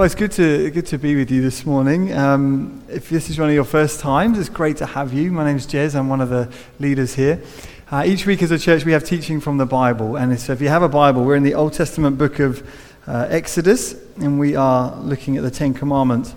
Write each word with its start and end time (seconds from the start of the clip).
Well, 0.00 0.06
it's 0.06 0.14
good 0.14 0.32
to, 0.32 0.70
good 0.70 0.86
to 0.86 0.96
be 0.96 1.14
with 1.14 1.30
you 1.30 1.42
this 1.42 1.66
morning. 1.66 2.10
Um, 2.14 2.82
if 2.88 3.10
this 3.10 3.28
is 3.28 3.38
one 3.38 3.50
of 3.50 3.54
your 3.54 3.66
first 3.66 4.00
times, 4.00 4.38
it's 4.38 4.48
great 4.48 4.78
to 4.78 4.86
have 4.86 5.12
you. 5.12 5.30
My 5.30 5.44
name 5.44 5.56
is 5.56 5.66
Jez, 5.66 5.94
I'm 5.94 6.08
one 6.08 6.22
of 6.22 6.30
the 6.30 6.50
leaders 6.78 7.12
here. 7.12 7.42
Uh, 7.90 8.04
each 8.06 8.24
week 8.24 8.42
as 8.42 8.50
a 8.50 8.58
church, 8.58 8.86
we 8.86 8.92
have 8.92 9.04
teaching 9.04 9.42
from 9.42 9.58
the 9.58 9.66
Bible. 9.66 10.16
And 10.16 10.40
so 10.40 10.54
if 10.54 10.62
you 10.62 10.70
have 10.70 10.82
a 10.82 10.88
Bible, 10.88 11.22
we're 11.22 11.36
in 11.36 11.42
the 11.42 11.52
Old 11.52 11.74
Testament 11.74 12.16
book 12.16 12.38
of 12.38 12.66
uh, 13.06 13.26
Exodus, 13.28 13.94
and 14.16 14.40
we 14.40 14.56
are 14.56 14.96
looking 15.00 15.36
at 15.36 15.42
the 15.42 15.50
Ten 15.50 15.74
Commandments. 15.74 16.34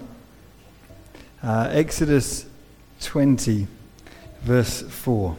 Uh, 1.41 1.69
Exodus 1.71 2.45
20, 2.99 3.67
verse 4.41 4.81
4. 4.81 5.37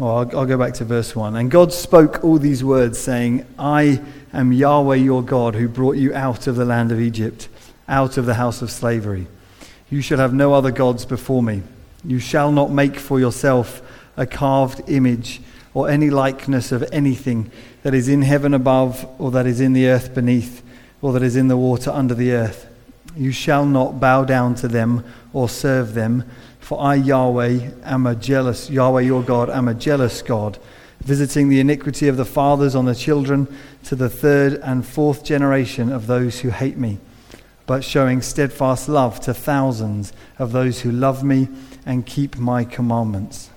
Well, 0.00 0.16
I'll, 0.16 0.38
I'll 0.38 0.46
go 0.46 0.56
back 0.56 0.72
to 0.74 0.86
verse 0.86 1.14
1. 1.14 1.36
And 1.36 1.50
God 1.50 1.74
spoke 1.74 2.24
all 2.24 2.38
these 2.38 2.64
words, 2.64 2.98
saying, 2.98 3.44
I 3.58 4.00
am 4.32 4.50
Yahweh 4.50 4.94
your 4.94 5.22
God, 5.22 5.54
who 5.54 5.68
brought 5.68 5.96
you 5.96 6.14
out 6.14 6.46
of 6.46 6.56
the 6.56 6.64
land 6.64 6.90
of 6.90 6.98
Egypt, 6.98 7.50
out 7.86 8.16
of 8.16 8.24
the 8.24 8.32
house 8.32 8.62
of 8.62 8.70
slavery. 8.70 9.26
You 9.90 10.00
shall 10.00 10.16
have 10.16 10.32
no 10.32 10.54
other 10.54 10.70
gods 10.70 11.04
before 11.04 11.42
me. 11.42 11.60
You 12.02 12.18
shall 12.18 12.50
not 12.50 12.70
make 12.70 12.96
for 12.96 13.20
yourself 13.20 13.82
a 14.16 14.24
carved 14.24 14.88
image 14.88 15.42
or 15.74 15.90
any 15.90 16.08
likeness 16.08 16.72
of 16.72 16.82
anything 16.90 17.50
that 17.82 17.92
is 17.92 18.08
in 18.08 18.22
heaven 18.22 18.54
above, 18.54 19.06
or 19.18 19.30
that 19.32 19.44
is 19.44 19.60
in 19.60 19.74
the 19.74 19.86
earth 19.86 20.14
beneath, 20.14 20.62
or 21.02 21.12
that 21.12 21.22
is 21.22 21.36
in 21.36 21.48
the 21.48 21.58
water 21.58 21.90
under 21.90 22.14
the 22.14 22.32
earth. 22.32 22.66
You 23.14 23.32
shall 23.32 23.66
not 23.66 24.00
bow 24.00 24.24
down 24.24 24.54
to 24.56 24.68
them 24.68 25.04
or 25.34 25.50
serve 25.50 25.92
them 25.92 26.24
for 26.70 26.80
I, 26.80 26.94
Yahweh, 26.94 27.68
am 27.82 28.06
a 28.06 28.14
jealous, 28.14 28.70
Yahweh 28.70 29.00
your 29.00 29.24
God, 29.24 29.50
am 29.50 29.66
a 29.66 29.74
jealous 29.74 30.22
God, 30.22 30.56
visiting 31.00 31.48
the 31.48 31.58
iniquity 31.58 32.06
of 32.06 32.16
the 32.16 32.24
fathers 32.24 32.76
on 32.76 32.84
the 32.84 32.94
children 32.94 33.52
to 33.82 33.96
the 33.96 34.08
third 34.08 34.52
and 34.62 34.86
fourth 34.86 35.24
generation 35.24 35.90
of 35.90 36.06
those 36.06 36.38
who 36.38 36.50
hate 36.50 36.76
me, 36.76 36.98
but 37.66 37.82
showing 37.82 38.22
steadfast 38.22 38.88
love 38.88 39.18
to 39.18 39.34
thousands 39.34 40.12
of 40.38 40.52
those 40.52 40.82
who 40.82 40.92
love 40.92 41.24
me 41.24 41.48
and 41.84 42.06
keep 42.06 42.36
my 42.36 42.62
commandments. 42.62 43.50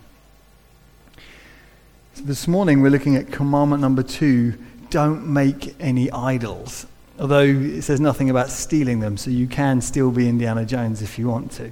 So 2.15 2.23
this 2.23 2.47
morning 2.47 2.81
we're 2.81 2.89
looking 2.89 3.15
at 3.15 3.31
commandment 3.31 3.79
number 3.79 4.01
two 4.01 4.55
don't 4.89 5.27
make 5.27 5.75
any 5.79 6.09
idols. 6.09 6.87
Although 7.19 7.43
it 7.43 7.83
says 7.83 7.99
nothing 7.99 8.31
about 8.31 8.49
stealing 8.49 9.01
them, 9.01 9.17
so 9.17 9.29
you 9.29 9.45
can 9.45 9.81
still 9.81 10.09
be 10.09 10.27
Indiana 10.27 10.65
Jones 10.65 11.03
if 11.03 11.19
you 11.19 11.27
want 11.27 11.51
to. 11.51 11.71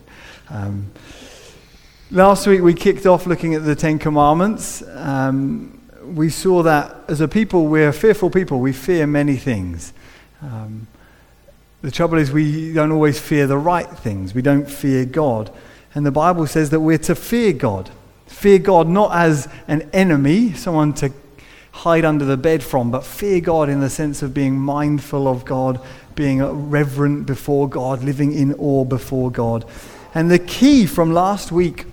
Um, 0.51 0.91
Last 2.13 2.45
week 2.45 2.61
we 2.61 2.73
kicked 2.73 3.05
off 3.05 3.25
looking 3.25 3.55
at 3.55 3.63
the 3.63 3.73
Ten 3.73 3.97
Commandments. 3.97 4.83
Um, 4.95 5.79
we 6.03 6.29
saw 6.29 6.61
that 6.63 6.93
as 7.07 7.21
a 7.21 7.27
people, 7.29 7.67
we're 7.67 7.93
fearful 7.93 8.29
people. 8.29 8.59
We 8.59 8.73
fear 8.73 9.07
many 9.07 9.37
things. 9.37 9.93
Um, 10.41 10.87
the 11.81 11.89
trouble 11.89 12.17
is, 12.17 12.29
we 12.29 12.73
don't 12.73 12.91
always 12.91 13.17
fear 13.17 13.47
the 13.47 13.57
right 13.57 13.87
things. 13.87 14.35
We 14.35 14.41
don't 14.41 14.69
fear 14.69 15.05
God. 15.05 15.53
And 15.95 16.05
the 16.05 16.11
Bible 16.11 16.47
says 16.47 16.69
that 16.71 16.81
we're 16.81 16.97
to 16.97 17.15
fear 17.15 17.53
God. 17.53 17.89
Fear 18.27 18.59
God 18.59 18.89
not 18.89 19.15
as 19.15 19.47
an 19.69 19.89
enemy, 19.93 20.51
someone 20.51 20.91
to 20.95 21.13
hide 21.71 22.03
under 22.03 22.25
the 22.25 22.35
bed 22.35 22.61
from, 22.61 22.91
but 22.91 23.05
fear 23.05 23.39
God 23.39 23.69
in 23.69 23.79
the 23.79 23.89
sense 23.89 24.21
of 24.21 24.33
being 24.33 24.59
mindful 24.59 25.29
of 25.29 25.45
God, 25.45 25.79
being 26.15 26.43
reverent 26.69 27.25
before 27.25 27.69
God, 27.69 28.03
living 28.03 28.33
in 28.33 28.53
awe 28.55 28.83
before 28.83 29.31
God. 29.31 29.63
And 30.13 30.29
the 30.29 30.39
key 30.39 30.85
from 30.85 31.13
last 31.13 31.53
week 31.53 31.85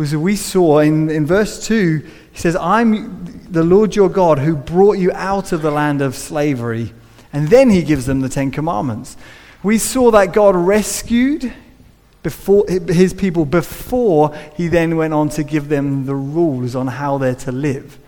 was 0.00 0.16
we 0.16 0.34
saw 0.34 0.78
in, 0.78 1.10
in 1.10 1.26
verse 1.26 1.66
2, 1.66 1.98
he 2.32 2.38
says, 2.38 2.56
I'm 2.56 3.44
the 3.52 3.62
Lord 3.62 3.94
your 3.94 4.08
God 4.08 4.38
who 4.38 4.56
brought 4.56 4.96
you 4.96 5.12
out 5.12 5.52
of 5.52 5.60
the 5.60 5.70
land 5.70 6.00
of 6.00 6.14
slavery. 6.14 6.94
And 7.34 7.48
then 7.48 7.68
he 7.68 7.82
gives 7.82 8.06
them 8.06 8.22
the 8.22 8.30
Ten 8.30 8.50
Commandments. 8.50 9.18
We 9.62 9.76
saw 9.76 10.10
that 10.12 10.32
God 10.32 10.56
rescued 10.56 11.52
before, 12.22 12.66
his 12.66 13.12
people 13.12 13.44
before 13.44 14.34
he 14.56 14.68
then 14.68 14.96
went 14.96 15.12
on 15.12 15.28
to 15.30 15.44
give 15.44 15.68
them 15.68 16.06
the 16.06 16.14
rules 16.14 16.74
on 16.74 16.86
how 16.86 17.18
they're 17.18 17.34
to 17.34 17.52
live, 17.52 17.98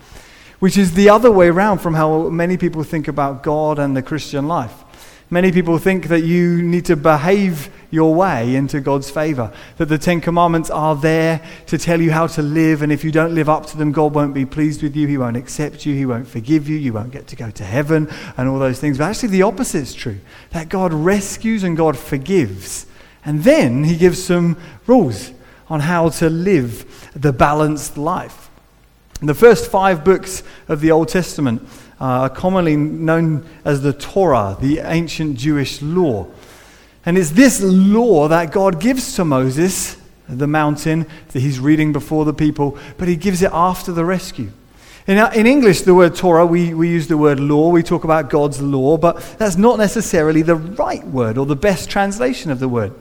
which 0.61 0.79
is 0.79 0.95
the 0.95 1.11
other 1.11 1.31
way 1.31 1.49
around 1.49 1.81
from 1.81 1.93
how 1.93 2.31
many 2.31 2.57
people 2.57 2.85
think 2.85 3.07
about 3.07 3.43
God 3.43 3.79
and 3.79 3.95
the 3.95 4.03
Christian 4.03 4.49
life. 4.49 4.83
Many 5.33 5.51
people 5.51 5.79
think 5.79 6.09
that 6.09 6.25
you 6.25 6.61
need 6.61 6.85
to 6.85 6.95
behave 6.95 7.71
your 7.91 8.15
way 8.15 8.55
into 8.55 8.83
God's 8.83 9.11
favor, 9.11 9.51
that 9.79 9.87
the 9.87 9.97
Ten 9.97 10.21
Commandments 10.21 10.69
are 10.69 10.95
there 10.95 11.41
to 11.69 11.79
tell 11.79 12.03
you 12.03 12.11
how 12.11 12.27
to 12.27 12.43
live, 12.43 12.83
and 12.83 12.93
if 12.93 13.03
you 13.03 13.11
don't 13.11 13.35
live 13.35 13.49
up 13.49 13.65
to 13.69 13.79
them, 13.79 13.93
God 13.93 14.15
won't 14.15 14.35
be 14.35 14.45
pleased 14.45 14.83
with 14.83 14.95
you, 14.95 15.07
He 15.07 15.17
won't 15.17 15.39
accept 15.39 15.87
you, 15.87 15.95
He 15.95 16.05
won't 16.05 16.29
forgive 16.29 16.69
you, 16.69 16.77
you 16.77 16.93
won't 16.93 17.13
get 17.13 17.29
to 17.29 17.37
go 17.37 17.51
to 17.51 17.65
heaven, 17.65 18.11
and 18.37 18.47
all 18.47 18.59
those 18.59 18.79
things. 18.79 18.99
But 18.99 19.05
actually, 19.05 19.31
the 19.31 19.41
opposite 19.41 19.79
is 19.79 19.95
true 19.95 20.19
that 20.51 20.69
God 20.69 20.93
rescues 20.93 21.63
and 21.65 21.79
God 21.79 21.97
forgives. 21.97 22.85
And 23.25 23.43
then 23.43 23.85
He 23.85 23.97
gives 23.97 24.23
some 24.23 24.59
rules 24.87 25.33
on 25.71 25.81
how 25.81 26.11
to 26.11 26.29
live 26.29 27.11
the 27.15 27.33
balanced 27.33 27.97
life. 27.97 28.51
The 29.23 29.33
first 29.33 29.71
five 29.71 30.05
books 30.05 30.43
of 30.69 30.83
the 30.83 30.91
Old 30.91 31.09
Testament 31.09 31.67
uh, 32.03 32.29
commonly 32.29 32.75
known 32.75 33.49
as 33.65 33.83
the 33.83 33.93
Torah, 33.93 34.57
the 34.61 34.81
ancient 34.81 35.39
Jewish 35.39 35.81
law. 35.81 36.27
And 37.07 37.17
it's 37.17 37.31
this 37.31 37.61
law 37.63 38.27
that 38.27 38.51
God 38.51 38.81
gives 38.81 39.15
to 39.15 39.25
Moses, 39.25 39.97
the 40.29 40.49
mountain 40.49 41.07
that 41.29 41.39
he's 41.39 41.61
reading 41.61 41.93
before 41.93 42.25
the 42.25 42.35
people, 42.35 42.77
but 42.99 43.07
he 43.07 43.15
gives 43.15 43.41
it 43.41 43.51
after 43.53 43.93
the 43.93 44.05
rescue. 44.05 44.51
In, 45.07 45.19
uh, 45.19 45.31
in 45.33 45.47
English, 45.47 45.83
the 45.83 45.95
word 45.95 46.17
Torah, 46.17 46.45
we, 46.45 46.75
we 46.75 46.89
use 46.89 47.07
the 47.07 47.17
word 47.17 47.39
law. 47.39 47.69
We 47.71 47.85
talk 47.85 48.03
about 48.03 48.31
God's 48.31 48.61
law, 48.61 48.97
but 48.97 49.21
that's 49.39 49.57
not 49.57 49.79
necessarily 49.79 50.43
the 50.43 50.57
right 50.57 51.07
word 51.07 51.39
or 51.39 51.47
the 51.47 51.55
best 51.55 51.89
translation 51.89 52.51
of 52.51 52.59
the 52.59 52.69
word. 52.69 52.93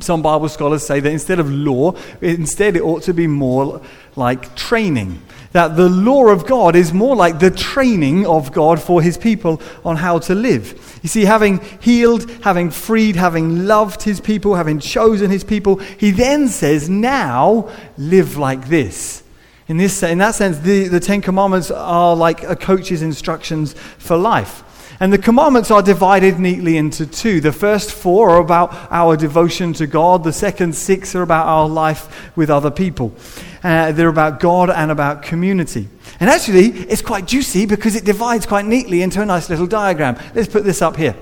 Some 0.00 0.20
Bible 0.20 0.48
scholars 0.48 0.84
say 0.84 0.98
that 0.98 1.10
instead 1.10 1.38
of 1.38 1.48
law, 1.48 1.94
instead 2.20 2.74
it 2.74 2.82
ought 2.82 3.04
to 3.04 3.14
be 3.14 3.28
more 3.28 3.80
like 4.16 4.56
training. 4.56 5.22
That 5.52 5.76
the 5.76 5.88
law 5.88 6.26
of 6.28 6.46
God 6.46 6.76
is 6.76 6.92
more 6.92 7.16
like 7.16 7.40
the 7.40 7.50
training 7.50 8.24
of 8.26 8.52
God 8.52 8.80
for 8.80 9.02
his 9.02 9.18
people 9.18 9.60
on 9.84 9.96
how 9.96 10.20
to 10.20 10.34
live. 10.34 10.98
You 11.02 11.08
see, 11.08 11.24
having 11.24 11.60
healed, 11.80 12.30
having 12.42 12.70
freed, 12.70 13.16
having 13.16 13.66
loved 13.66 14.02
his 14.02 14.20
people, 14.20 14.54
having 14.54 14.78
chosen 14.78 15.30
his 15.30 15.42
people, 15.42 15.76
he 15.76 16.12
then 16.12 16.46
says, 16.46 16.88
now 16.88 17.68
live 17.98 18.36
like 18.36 18.68
this. 18.68 19.24
In, 19.66 19.76
this, 19.76 20.02
in 20.02 20.18
that 20.18 20.34
sense, 20.34 20.58
the, 20.58 20.88
the 20.88 21.00
Ten 21.00 21.20
Commandments 21.20 21.70
are 21.70 22.14
like 22.14 22.42
a 22.42 22.56
coach's 22.56 23.02
instructions 23.02 23.72
for 23.72 24.16
life. 24.16 24.64
And 25.00 25.12
the 25.12 25.18
commandments 25.18 25.70
are 25.70 25.82
divided 25.82 26.38
neatly 26.38 26.76
into 26.76 27.06
two. 27.06 27.40
The 27.40 27.52
first 27.52 27.90
four 27.90 28.30
are 28.30 28.40
about 28.40 28.74
our 28.90 29.16
devotion 29.16 29.72
to 29.74 29.86
God, 29.86 30.24
the 30.24 30.32
second 30.32 30.74
six 30.74 31.14
are 31.14 31.22
about 31.22 31.46
our 31.46 31.68
life 31.68 32.36
with 32.36 32.50
other 32.50 32.70
people. 32.70 33.14
Uh, 33.62 33.92
they're 33.92 34.08
about 34.08 34.40
God 34.40 34.70
and 34.70 34.90
about 34.90 35.22
community. 35.22 35.88
And 36.18 36.30
actually, 36.30 36.68
it's 36.68 37.02
quite 37.02 37.26
juicy 37.26 37.66
because 37.66 37.94
it 37.94 38.04
divides 38.04 38.46
quite 38.46 38.64
neatly 38.64 39.02
into 39.02 39.20
a 39.20 39.26
nice 39.26 39.50
little 39.50 39.66
diagram. 39.66 40.18
Let's 40.34 40.48
put 40.48 40.64
this 40.64 40.80
up 40.80 40.96
here. 40.96 41.14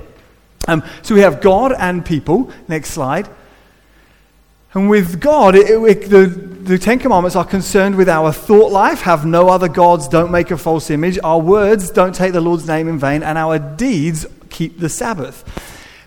Um, 0.69 0.85
so 1.03 1.15
we 1.15 1.23
have 1.23 1.41
God 1.41 1.73
and 1.73 2.05
people. 2.05 2.53
Next 2.69 2.91
slide. 2.91 3.29
And 4.75 4.91
with 4.91 5.21
God, 5.21 5.57
it, 5.57 5.71
it, 5.71 6.11
the, 6.11 6.27
the 6.27 6.79
Ten 6.79 6.99
Commandments 6.99 7.35
are 7.35 7.45
concerned 7.45 7.97
with 7.97 8.09
our 8.09 8.33
thought 8.33 8.71
life 8.71 9.01
have 9.01 9.25
no 9.25 9.49
other 9.49 9.69
gods, 9.69 10.09
don't 10.09 10.31
make 10.31 10.51
a 10.51 10.59
false 10.59 10.91
image, 10.91 11.19
our 11.25 11.41
words 11.41 11.91
don't 11.91 12.15
take 12.15 12.35
the 12.35 12.41
Lord's 12.41 12.67
name 12.67 12.87
in 12.87 12.99
vain, 12.99 13.23
and 13.23 13.39
our 13.39 13.59
deeds 13.59 14.27
keep 14.51 14.79
the 14.79 14.91
Sabbath. 14.91 15.43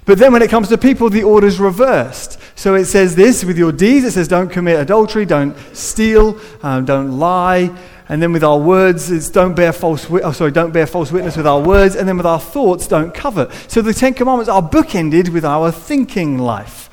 But 0.05 0.17
then 0.17 0.33
when 0.33 0.41
it 0.41 0.49
comes 0.49 0.69
to 0.69 0.77
people, 0.77 1.09
the 1.09 1.23
order's 1.23 1.59
reversed. 1.59 2.39
So 2.55 2.75
it 2.75 2.85
says 2.85 3.15
this 3.15 3.43
with 3.43 3.57
your 3.57 3.71
deeds, 3.71 4.05
it 4.05 4.11
says 4.11 4.27
don't 4.27 4.49
commit 4.49 4.79
adultery, 4.79 5.25
don't 5.25 5.55
steal, 5.73 6.39
um, 6.63 6.85
don't 6.85 7.19
lie. 7.19 7.75
And 8.09 8.21
then 8.21 8.33
with 8.33 8.43
our 8.43 8.57
words, 8.57 9.09
it's 9.09 9.29
don't 9.29 9.55
bear 9.55 9.71
false, 9.71 10.07
oh, 10.09 10.31
sorry, 10.31 10.51
don't 10.51 10.71
bear 10.71 10.85
false 10.85 11.11
witness 11.11 11.37
with 11.37 11.47
our 11.47 11.61
words. 11.61 11.95
And 11.95 12.09
then 12.09 12.17
with 12.17 12.25
our 12.25 12.39
thoughts, 12.39 12.87
don't 12.87 13.13
covet. 13.13 13.51
So 13.69 13.81
the 13.81 13.93
Ten 13.93 14.13
Commandments 14.13 14.49
are 14.49 14.61
bookended 14.61 15.29
with 15.29 15.45
our 15.45 15.71
thinking 15.71 16.37
life. 16.37 16.89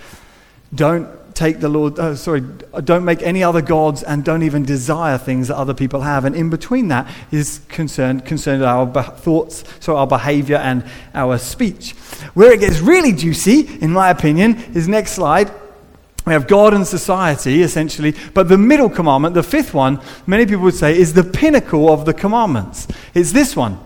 Don't 0.75 1.09
take 1.39 1.61
the 1.61 1.69
Lord, 1.69 2.01
uh, 2.01 2.17
sorry, 2.17 2.41
don't 2.83 3.05
make 3.05 3.23
any 3.23 3.45
other 3.45 3.63
gods 3.63 4.03
and 4.03 4.25
don't 4.25 4.43
even 4.43 4.65
desire 4.65 5.17
things 5.17 5.47
that 5.47 5.57
other 5.57 5.73
people 5.73 6.01
have. 6.01 6.25
And 6.25 6.35
in 6.35 6.51
between 6.51 6.89
that 6.89 7.09
is 7.31 7.61
concerned, 7.69 8.27
concerned 8.27 8.65
our 8.65 8.85
be- 8.85 9.03
thoughts, 9.03 9.63
so 9.79 9.97
our 9.97 10.07
behavior 10.07 10.57
and 10.57 10.85
our 11.15 11.39
speech. 11.39 11.93
Where 12.35 12.53
it 12.53 12.59
gets 12.59 12.81
really 12.81 13.13
juicy, 13.13 13.79
in 13.81 13.93
my 13.93 14.11
opinion, 14.11 14.57
is 14.75 14.89
next 14.89 15.13
slide. 15.13 15.53
We 16.27 16.33
have 16.33 16.49
God 16.49 16.75
and 16.75 16.85
society, 16.85 17.63
essentially, 17.63 18.17
but 18.35 18.49
the 18.49 18.59
middle 18.59 18.91
commandment, 18.91 19.35
the 19.35 19.45
fifth 19.45 19.73
one, 19.73 20.01
many 20.27 20.45
people 20.45 20.65
would 20.65 20.75
say 20.75 20.99
is 20.99 21.15
the 21.15 21.23
pinnacle 21.23 21.89
of 21.89 22.05
the 22.05 22.15
commandments. 22.15 22.89
It's 23.15 23.31
this 23.31 23.55
one. 23.55 23.79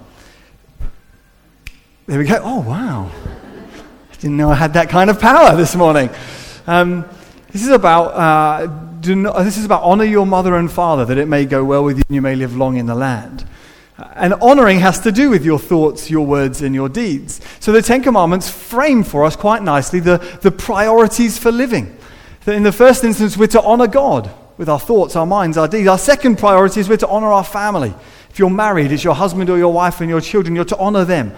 There 2.06 2.18
we 2.18 2.24
go. 2.24 2.40
Oh, 2.42 2.60
wow. 2.60 3.10
I 4.10 4.14
didn't 4.20 4.38
know 4.38 4.50
I 4.50 4.54
had 4.54 4.72
that 4.72 4.88
kind 4.88 5.10
of 5.10 5.20
power 5.20 5.54
this 5.54 5.76
morning. 5.76 6.08
Um, 6.66 7.04
this 7.52 7.62
is 7.62 7.68
about, 7.68 8.14
uh, 8.14 8.66
not, 9.06 9.42
this 9.44 9.58
is 9.58 9.64
about 9.64 9.82
honor 9.82 10.04
your 10.04 10.26
mother 10.26 10.56
and 10.56 10.70
father 10.70 11.04
that 11.04 11.18
it 11.18 11.28
may 11.28 11.44
go 11.44 11.64
well 11.64 11.84
with 11.84 11.98
you 11.98 12.04
and 12.08 12.14
you 12.14 12.22
may 12.22 12.34
live 12.34 12.56
long 12.56 12.76
in 12.76 12.86
the 12.86 12.94
land. 12.94 13.46
And 14.14 14.34
honoring 14.34 14.80
has 14.80 15.00
to 15.00 15.12
do 15.12 15.30
with 15.30 15.44
your 15.44 15.58
thoughts, 15.58 16.10
your 16.10 16.26
words, 16.26 16.62
and 16.62 16.74
your 16.74 16.88
deeds. 16.88 17.40
So 17.60 17.72
the 17.72 17.82
Ten 17.82 18.02
Commandments 18.02 18.50
frame 18.50 19.04
for 19.04 19.24
us 19.24 19.36
quite 19.36 19.62
nicely 19.62 20.00
the, 20.00 20.18
the 20.40 20.50
priorities 20.50 21.38
for 21.38 21.52
living. 21.52 21.96
That 22.44 22.54
in 22.54 22.62
the 22.62 22.72
first 22.72 23.04
instance, 23.04 23.36
we're 23.36 23.46
to 23.48 23.62
honor 23.62 23.86
God 23.86 24.30
with 24.56 24.68
our 24.68 24.80
thoughts, 24.80 25.14
our 25.14 25.26
minds, 25.26 25.56
our 25.56 25.68
deeds. 25.68 25.88
Our 25.88 25.98
second 25.98 26.38
priority 26.38 26.80
is 26.80 26.88
we're 26.88 26.96
to 26.98 27.08
honor 27.08 27.32
our 27.32 27.44
family. 27.44 27.94
If 28.30 28.38
you're 28.38 28.50
married, 28.50 28.92
it's 28.92 29.04
your 29.04 29.14
husband 29.14 29.50
or 29.50 29.58
your 29.58 29.72
wife 29.72 30.00
and 30.00 30.08
your 30.08 30.20
children, 30.20 30.56
you're 30.56 30.64
to 30.64 30.78
honor 30.78 31.04
them. 31.04 31.34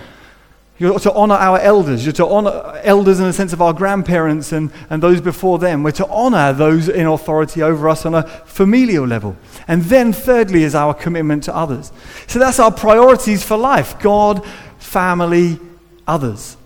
You're 0.76 0.98
to 0.98 1.12
honor 1.12 1.34
our 1.34 1.60
elders. 1.60 2.04
You're 2.04 2.12
to 2.14 2.26
honor 2.26 2.80
elders 2.82 3.20
in 3.20 3.26
the 3.26 3.32
sense 3.32 3.52
of 3.52 3.62
our 3.62 3.72
grandparents 3.72 4.50
and, 4.50 4.72
and 4.90 5.00
those 5.00 5.20
before 5.20 5.60
them. 5.60 5.84
We're 5.84 5.92
to 5.92 6.08
honor 6.08 6.52
those 6.52 6.88
in 6.88 7.06
authority 7.06 7.62
over 7.62 7.88
us 7.88 8.04
on 8.04 8.14
a 8.14 8.24
familial 8.24 9.06
level. 9.06 9.36
And 9.68 9.82
then, 9.82 10.12
thirdly, 10.12 10.64
is 10.64 10.74
our 10.74 10.92
commitment 10.92 11.44
to 11.44 11.54
others. 11.54 11.92
So 12.26 12.40
that's 12.40 12.58
our 12.58 12.72
priorities 12.72 13.44
for 13.44 13.56
life 13.56 14.00
God, 14.00 14.44
family, 14.78 15.60
others. 16.08 16.56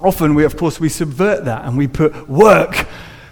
Often, 0.00 0.34
we, 0.34 0.44
of 0.44 0.56
course, 0.58 0.78
we 0.78 0.90
subvert 0.90 1.46
that 1.46 1.64
and 1.64 1.78
we 1.78 1.88
put 1.88 2.28
work 2.28 2.86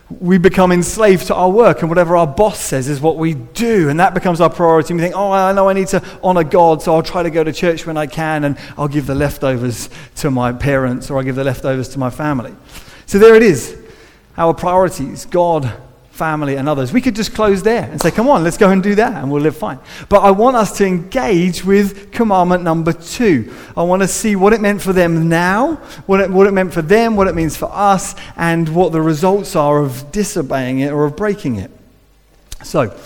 we 0.08 0.38
become 0.38 0.70
enslaved 0.70 1.26
to 1.26 1.34
our 1.34 1.50
work, 1.50 1.80
and 1.80 1.88
whatever 1.88 2.16
our 2.16 2.26
boss 2.26 2.60
says 2.60 2.88
is 2.88 3.00
what 3.00 3.16
we 3.16 3.34
do, 3.34 3.88
and 3.88 3.98
that 3.98 4.14
becomes 4.14 4.40
our 4.40 4.48
priority. 4.48 4.92
And 4.92 5.00
we 5.00 5.04
think, 5.04 5.16
oh, 5.16 5.32
I 5.32 5.52
know 5.52 5.68
I 5.68 5.72
need 5.72 5.88
to 5.88 6.02
honor 6.22 6.44
God, 6.44 6.80
so 6.80 6.94
I'll 6.94 7.02
try 7.02 7.24
to 7.24 7.30
go 7.30 7.42
to 7.42 7.52
church 7.52 7.86
when 7.86 7.96
I 7.96 8.06
can, 8.06 8.44
and 8.44 8.56
I'll 8.78 8.88
give 8.88 9.06
the 9.06 9.16
leftovers 9.16 9.90
to 10.16 10.30
my 10.30 10.52
parents, 10.52 11.10
or 11.10 11.18
I'll 11.18 11.24
give 11.24 11.34
the 11.34 11.44
leftovers 11.44 11.88
to 11.90 11.98
my 11.98 12.10
family. 12.10 12.54
So 13.06 13.18
there 13.18 13.34
it 13.34 13.42
is 13.42 13.76
our 14.38 14.54
priorities 14.54 15.24
God, 15.24 15.72
family, 16.16 16.56
and 16.56 16.68
others. 16.68 16.92
We 16.92 17.00
could 17.00 17.14
just 17.14 17.34
close 17.34 17.62
there 17.62 17.84
and 17.84 18.00
say, 18.00 18.10
come 18.10 18.28
on, 18.28 18.42
let's 18.42 18.56
go 18.56 18.70
and 18.70 18.82
do 18.82 18.94
that, 18.96 19.22
and 19.22 19.30
we'll 19.30 19.42
live 19.42 19.56
fine. 19.56 19.78
But 20.08 20.20
I 20.20 20.30
want 20.30 20.56
us 20.56 20.76
to 20.78 20.86
engage 20.86 21.64
with 21.64 22.10
commandment 22.10 22.62
number 22.62 22.92
two. 22.92 23.54
I 23.76 23.82
want 23.82 24.02
to 24.02 24.08
see 24.08 24.34
what 24.34 24.52
it 24.52 24.60
meant 24.60 24.82
for 24.82 24.92
them 24.92 25.28
now, 25.28 25.76
what 26.06 26.20
it, 26.20 26.30
what 26.30 26.46
it 26.46 26.52
meant 26.52 26.72
for 26.72 26.82
them, 26.82 27.14
what 27.14 27.28
it 27.28 27.34
means 27.34 27.56
for 27.56 27.70
us, 27.70 28.14
and 28.36 28.74
what 28.74 28.92
the 28.92 29.02
results 29.02 29.54
are 29.54 29.78
of 29.78 30.10
disobeying 30.10 30.80
it 30.80 30.90
or 30.90 31.04
of 31.04 31.16
breaking 31.16 31.56
it. 31.56 31.70
So, 32.64 32.98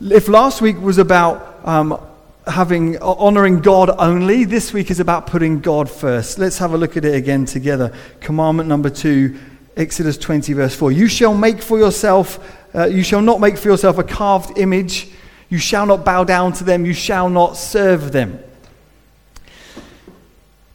if 0.00 0.28
last 0.28 0.60
week 0.60 0.78
was 0.80 0.98
about 0.98 1.66
um, 1.66 1.98
having 2.46 2.98
honoring 3.00 3.60
God 3.60 3.90
only, 3.98 4.44
this 4.44 4.72
week 4.72 4.90
is 4.90 4.98
about 4.98 5.28
putting 5.28 5.60
God 5.60 5.88
first. 5.88 6.38
Let's 6.38 6.58
have 6.58 6.74
a 6.74 6.76
look 6.76 6.96
at 6.96 7.04
it 7.04 7.14
again 7.14 7.44
together. 7.44 7.94
Commandment 8.20 8.68
number 8.68 8.90
two 8.90 9.38
Exodus 9.76 10.18
20, 10.18 10.52
verse 10.52 10.74
4. 10.74 10.92
You 10.92 11.08
shall 11.08 11.34
make 11.34 11.62
for 11.62 11.78
yourself, 11.78 12.38
uh, 12.74 12.86
you 12.86 13.02
shall 13.02 13.22
not 13.22 13.40
make 13.40 13.56
for 13.56 13.68
yourself 13.68 13.98
a 13.98 14.04
carved 14.04 14.58
image. 14.58 15.10
You 15.48 15.58
shall 15.58 15.86
not 15.86 16.04
bow 16.04 16.24
down 16.24 16.52
to 16.54 16.64
them. 16.64 16.86
You 16.86 16.94
shall 16.94 17.28
not 17.28 17.56
serve 17.56 18.12
them. 18.12 18.42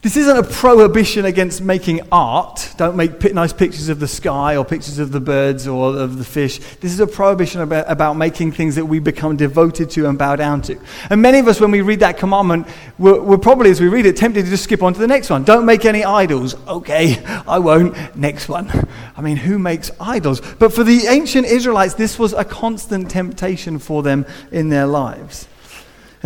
This 0.03 0.15
isn't 0.15 0.37
a 0.37 0.43
prohibition 0.43 1.25
against 1.25 1.59
making 1.59 2.01
art. 2.11 2.71
Don't 2.77 2.95
make 2.95 3.33
nice 3.33 3.51
pictures 3.51 3.89
of 3.89 3.99
the 3.99 4.07
sky 4.07 4.55
or 4.55 4.63
pictures 4.63 4.99
of 4.99 5.11
the 5.11 5.19
birds 5.19 5.67
or 5.67 5.97
of 5.97 6.19
the 6.19 6.23
fish. 6.23 6.59
This 6.79 6.91
is 6.91 6.99
a 6.99 7.07
prohibition 7.07 7.61
about, 7.61 7.85
about 7.89 8.13
making 8.13 8.51
things 8.51 8.75
that 8.75 8.85
we 8.85 8.99
become 8.99 9.35
devoted 9.35 9.89
to 9.91 10.07
and 10.07 10.15
bow 10.15 10.35
down 10.35 10.61
to. 10.63 10.79
And 11.09 11.19
many 11.19 11.39
of 11.39 11.47
us, 11.47 11.59
when 11.59 11.71
we 11.71 11.81
read 11.81 12.01
that 12.01 12.19
commandment, 12.19 12.67
we're, 12.99 13.19
we're 13.19 13.39
probably, 13.39 13.71
as 13.71 13.81
we 13.81 13.87
read 13.87 14.05
it, 14.05 14.15
tempted 14.15 14.43
to 14.45 14.49
just 14.51 14.65
skip 14.65 14.83
on 14.83 14.93
to 14.93 14.99
the 14.99 15.07
next 15.07 15.31
one. 15.31 15.43
Don't 15.43 15.65
make 15.65 15.83
any 15.83 16.03
idols. 16.03 16.53
Okay, 16.67 17.17
I 17.47 17.57
won't. 17.57 18.15
Next 18.15 18.47
one. 18.47 18.69
I 19.17 19.21
mean, 19.21 19.37
who 19.37 19.57
makes 19.57 19.89
idols? 19.99 20.41
But 20.59 20.73
for 20.73 20.83
the 20.83 21.07
ancient 21.07 21.47
Israelites, 21.47 21.95
this 21.95 22.19
was 22.19 22.33
a 22.33 22.45
constant 22.45 23.09
temptation 23.09 23.79
for 23.79 24.03
them 24.03 24.27
in 24.51 24.69
their 24.69 24.85
lives. 24.85 25.47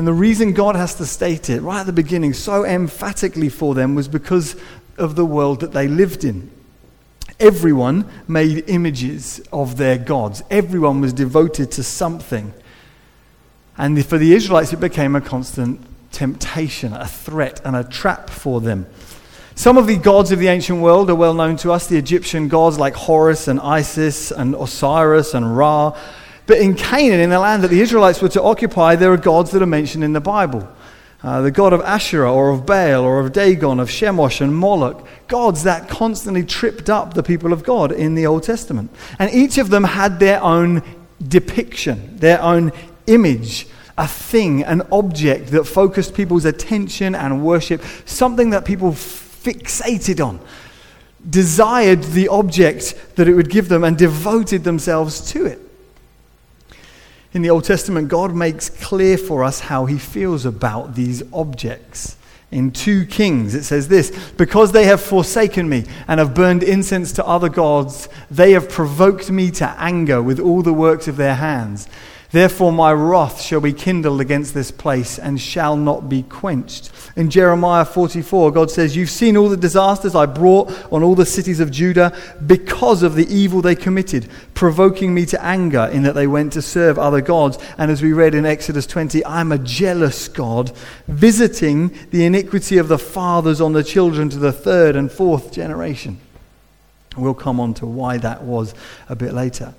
And 0.01 0.07
the 0.07 0.13
reason 0.13 0.53
God 0.53 0.75
has 0.75 0.95
to 0.95 1.06
state 1.06 1.48
it 1.48 1.62
right 1.62 1.81
at 1.81 1.86
the 1.86 1.94
beginning 1.94 2.33
so 2.33 2.65
emphatically 2.65 3.50
for 3.50 3.75
them 3.75 3.94
was 3.94 4.07
because 4.07 4.56
of 4.98 5.15
the 5.15 5.27
world 5.27 5.59
that 5.59 5.74
they 5.74 5.88
lived 5.88 6.24
in. 6.24 6.50
Everyone 7.39 8.09
made 8.27 8.68
images 8.68 9.42
of 9.53 9.77
their 9.77 10.00
gods, 10.00 10.42
everyone 10.50 11.01
was 11.01 11.13
devoted 11.13 11.69
to 11.74 11.83
something. 11.83 12.51
And 13.77 14.03
for 14.03 14.18
the 14.18 14.33
Israelites, 14.33 14.74
it 14.74 14.80
became 14.80 15.15
a 15.15 15.21
constant 15.21 15.80
temptation, 16.12 16.94
a 16.94 17.07
threat, 17.07 17.62
and 17.63 17.75
a 17.75 17.83
trap 17.83 18.31
for 18.31 18.59
them. 18.59 18.88
Some 19.53 19.77
of 19.77 19.86
the 19.86 19.98
gods 19.98 20.31
of 20.31 20.39
the 20.39 20.48
ancient 20.48 20.81
world 20.81 21.12
are 21.12 21.15
well 21.15 21.36
known 21.36 21.57
to 21.57 21.71
us 21.71 21.86
the 21.86 21.98
Egyptian 21.98 22.48
gods 22.48 22.80
like 22.80 22.95
Horus 22.95 23.48
and 23.48 23.59
Isis 23.59 24.31
and 24.31 24.56
Osiris 24.56 25.36
and 25.36 25.56
Ra. 25.56 25.95
But 26.51 26.59
in 26.59 26.75
Canaan, 26.75 27.21
in 27.21 27.30
the 27.30 27.39
land 27.39 27.63
that 27.63 27.69
the 27.69 27.80
Israelites 27.80 28.21
were 28.21 28.27
to 28.27 28.44
occupy, 28.44 28.98
there 28.98 29.13
are 29.13 29.15
gods 29.15 29.51
that 29.51 29.62
are 29.62 29.65
mentioned 29.65 30.03
in 30.03 30.12
the 30.12 30.19
Bible. 30.19 30.68
Uh, 31.24 31.39
the 31.44 31.50
god 31.50 31.71
of 31.71 31.80
Asherah 31.80 32.30
or 32.30 32.50
of 32.50 32.65
Baal 32.65 33.06
or 33.06 33.21
of 33.21 33.31
Dagon, 33.31 33.80
of 33.80 33.88
Chemosh 33.88 34.42
and 34.42 34.53
Moloch, 34.53 35.07
gods 35.30 35.63
that 35.63 35.88
constantly 35.88 36.44
tripped 36.44 36.89
up 36.89 37.13
the 37.13 37.24
people 37.24 37.53
of 37.53 37.63
God 37.63 37.94
in 37.94 38.15
the 38.15 38.25
Old 38.25 38.44
Testament. 38.44 38.92
And 39.18 39.33
each 39.33 39.59
of 39.59 39.69
them 39.69 39.86
had 39.86 40.19
their 40.19 40.44
own 40.44 40.83
depiction, 41.25 42.18
their 42.18 42.42
own 42.42 42.74
image, 43.07 43.65
a 43.98 44.06
thing, 44.06 44.62
an 44.65 44.81
object 44.92 45.51
that 45.51 45.63
focused 45.63 46.13
people's 46.13 46.44
attention 46.44 47.15
and 47.15 47.45
worship, 47.45 47.81
something 48.03 48.50
that 48.50 48.65
people 48.65 48.92
fixated 48.92 50.21
on, 50.21 50.42
desired 51.30 52.03
the 52.03 52.27
object 52.27 53.15
that 53.15 53.30
it 53.30 53.36
would 53.36 53.50
give 53.50 53.69
them, 53.69 53.86
and 53.86 53.98
devoted 53.98 54.65
themselves 54.65 55.31
to 55.31 55.45
it. 55.45 55.70
In 57.33 57.42
the 57.42 57.50
Old 57.50 57.63
Testament, 57.63 58.10
God 58.10 58.36
makes 58.36 58.69
clear 58.69 59.18
for 59.18 59.44
us 59.44 59.62
how 59.62 59.86
he 59.86 59.98
feels 59.98 60.45
about 60.45 60.95
these 60.95 61.24
objects. 61.31 62.18
In 62.51 62.72
2 62.72 63.06
Kings, 63.06 63.56
it 63.56 63.63
says 63.63 63.88
this 63.88 64.12
Because 64.33 64.74
they 64.74 64.83
have 64.83 65.01
forsaken 65.01 65.69
me 65.69 65.86
and 66.10 66.19
have 66.19 66.36
burned 66.36 66.62
incense 66.63 67.13
to 67.13 67.25
other 67.25 67.48
gods, 67.48 68.10
they 68.30 68.51
have 68.51 68.69
provoked 68.69 69.31
me 69.31 69.50
to 69.51 69.69
anger 69.78 70.22
with 70.22 70.39
all 70.39 70.62
the 70.62 70.74
works 70.74 71.07
of 71.07 71.16
their 71.16 71.36
hands. 71.36 71.88
Therefore, 72.31 72.72
my 72.72 72.94
wrath 72.94 73.42
shall 73.42 73.60
be 73.60 73.74
kindled 73.74 74.22
against 74.22 74.54
this 74.54 74.72
place 74.72 75.19
and 75.19 75.39
shall 75.39 75.75
not 75.75 76.07
be 76.07 76.24
quenched. 76.24 76.89
In 77.18 77.30
Jeremiah 77.30 77.83
44, 77.83 78.51
God 78.51 78.72
says, 78.72 78.95
You've 78.95 79.10
seen 79.10 79.36
all 79.36 79.50
the 79.50 79.57
disasters 79.57 80.16
I 80.16 80.28
brought 80.28 80.72
on 80.94 81.04
all 81.04 81.13
the 81.13 81.25
cities 81.25 81.60
of 81.60 81.72
Judah 81.72 82.18
because 82.45 83.04
of 83.04 83.16
the 83.16 83.28
evil 83.28 83.62
they 83.62 83.75
committed, 83.75 84.30
provoking 84.54 85.13
me 85.13 85.25
to 85.25 85.44
anger 85.44 85.89
in 85.92 86.04
that 86.04 86.16
they 86.16 86.25
went 86.25 86.54
to 86.54 86.62
serve 86.62 86.98
other 86.98 87.19
gods. 87.19 87.57
And 87.78 87.92
as 87.92 88.01
we 88.01 88.13
read 88.13 88.34
in 88.34 88.45
Exodus 88.45 88.88
20, 88.88 89.25
I'm 89.25 89.51
a 89.51 89.57
jealous 89.57 90.30
God, 90.30 90.72
visiting 91.10 91.94
the 92.12 92.24
iniquity 92.24 92.77
of 92.77 92.88
the 92.88 92.98
fathers 92.98 93.60
on 93.60 93.74
the 93.74 93.84
children 93.84 94.30
to 94.30 94.39
the 94.39 94.54
third 94.54 94.95
and 94.95 95.12
fourth 95.12 95.51
generation. 95.51 96.18
We'll 97.17 97.34
come 97.34 97.60
on 97.60 97.74
to 97.75 97.86
why 97.86 98.20
that 98.20 98.44
was 98.44 98.74
a 99.10 99.17
bit 99.17 99.34
later. 99.34 99.74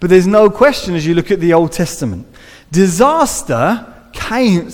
But 0.00 0.10
there's 0.10 0.26
no 0.26 0.50
question 0.50 0.94
as 0.94 1.06
you 1.06 1.14
look 1.14 1.30
at 1.30 1.40
the 1.40 1.52
Old 1.52 1.72
Testament. 1.72 2.26
Disaster 2.70 3.92
came. 4.12 4.70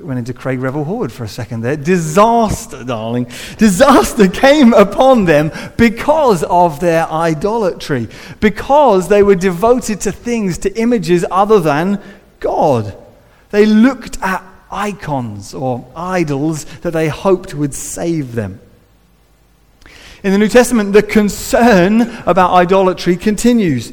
Went 0.00 0.18
into 0.18 0.34
Craig 0.34 0.58
Revel 0.58 0.84
Horwood 0.84 1.10
for 1.10 1.24
a 1.24 1.28
second 1.28 1.62
there. 1.62 1.76
Disaster, 1.76 2.84
darling. 2.84 3.26
Disaster 3.56 4.28
came 4.28 4.74
upon 4.74 5.24
them 5.24 5.50
because 5.78 6.42
of 6.44 6.78
their 6.80 7.10
idolatry, 7.10 8.08
because 8.38 9.08
they 9.08 9.22
were 9.22 9.34
devoted 9.34 10.02
to 10.02 10.12
things, 10.12 10.58
to 10.58 10.78
images 10.78 11.24
other 11.30 11.58
than 11.58 12.02
God. 12.40 12.94
They 13.50 13.64
looked 13.64 14.20
at 14.20 14.44
icons 14.70 15.54
or 15.54 15.86
idols 15.96 16.64
that 16.82 16.90
they 16.90 17.08
hoped 17.08 17.54
would 17.54 17.72
save 17.72 18.34
them. 18.34 18.60
In 20.22 20.32
the 20.32 20.38
New 20.38 20.48
Testament, 20.48 20.92
the 20.92 21.02
concern 21.02 22.02
about 22.26 22.52
idolatry 22.52 23.16
continues. 23.16 23.92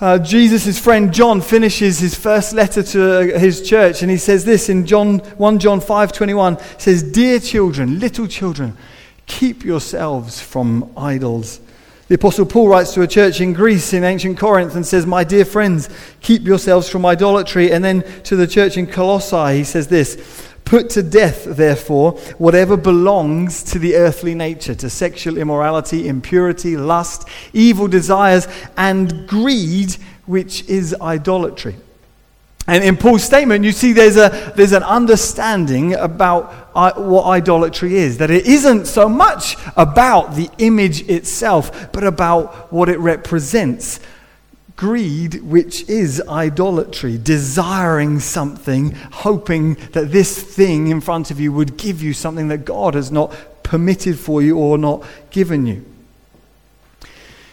Uh, 0.00 0.18
Jesus' 0.18 0.76
friend 0.76 1.14
John 1.14 1.40
finishes 1.40 2.00
his 2.00 2.16
first 2.16 2.52
letter 2.52 2.82
to 2.82 3.38
his 3.38 3.62
church 3.62 4.02
and 4.02 4.10
he 4.10 4.16
says 4.16 4.44
this 4.44 4.68
in 4.68 4.86
John 4.86 5.20
1 5.20 5.58
John 5.60 5.80
5:21 5.80 6.60
says 6.80 7.04
dear 7.04 7.38
children 7.38 8.00
little 8.00 8.26
children 8.26 8.76
keep 9.26 9.64
yourselves 9.64 10.40
from 10.40 10.90
idols. 10.96 11.60
The 12.08 12.16
apostle 12.16 12.44
Paul 12.44 12.68
writes 12.68 12.92
to 12.94 13.02
a 13.02 13.06
church 13.06 13.40
in 13.40 13.52
Greece 13.52 13.92
in 13.92 14.02
ancient 14.02 14.36
Corinth 14.36 14.74
and 14.74 14.84
says 14.84 15.06
my 15.06 15.22
dear 15.22 15.44
friends 15.44 15.88
keep 16.20 16.42
yourselves 16.42 16.88
from 16.88 17.06
idolatry. 17.06 17.70
And 17.70 17.84
then 17.84 18.02
to 18.24 18.34
the 18.34 18.48
church 18.48 18.76
in 18.76 18.88
Colossae 18.88 19.58
he 19.58 19.64
says 19.64 19.86
this 19.86 20.48
Put 20.64 20.90
to 20.90 21.02
death, 21.02 21.44
therefore, 21.44 22.12
whatever 22.38 22.76
belongs 22.76 23.62
to 23.64 23.78
the 23.78 23.96
earthly 23.96 24.34
nature, 24.34 24.74
to 24.74 24.88
sexual 24.88 25.36
immorality, 25.36 26.08
impurity, 26.08 26.76
lust, 26.76 27.28
evil 27.52 27.86
desires, 27.86 28.48
and 28.76 29.28
greed, 29.28 29.96
which 30.26 30.66
is 30.68 30.96
idolatry. 31.00 31.76
And 32.66 32.82
in 32.82 32.96
Paul's 32.96 33.22
statement, 33.22 33.62
you 33.62 33.72
see 33.72 33.92
there's, 33.92 34.16
a, 34.16 34.52
there's 34.56 34.72
an 34.72 34.82
understanding 34.82 35.94
about 35.94 36.70
uh, 36.74 36.92
what 36.94 37.26
idolatry 37.26 37.96
is. 37.96 38.16
That 38.18 38.30
it 38.30 38.46
isn't 38.46 38.86
so 38.86 39.06
much 39.06 39.56
about 39.76 40.34
the 40.34 40.48
image 40.56 41.02
itself, 41.10 41.92
but 41.92 42.04
about 42.04 42.72
what 42.72 42.88
it 42.88 42.98
represents. 42.98 44.00
Greed, 44.76 45.42
which 45.42 45.88
is 45.88 46.20
idolatry, 46.28 47.18
desiring 47.18 48.18
something, 48.20 48.92
hoping 49.12 49.74
that 49.92 50.10
this 50.10 50.42
thing 50.42 50.88
in 50.88 51.00
front 51.00 51.30
of 51.30 51.38
you 51.38 51.52
would 51.52 51.76
give 51.76 52.02
you 52.02 52.12
something 52.12 52.48
that 52.48 52.64
God 52.64 52.94
has 52.94 53.12
not 53.12 53.34
permitted 53.62 54.18
for 54.18 54.42
you 54.42 54.58
or 54.58 54.76
not 54.76 55.04
given 55.30 55.66
you. 55.66 55.84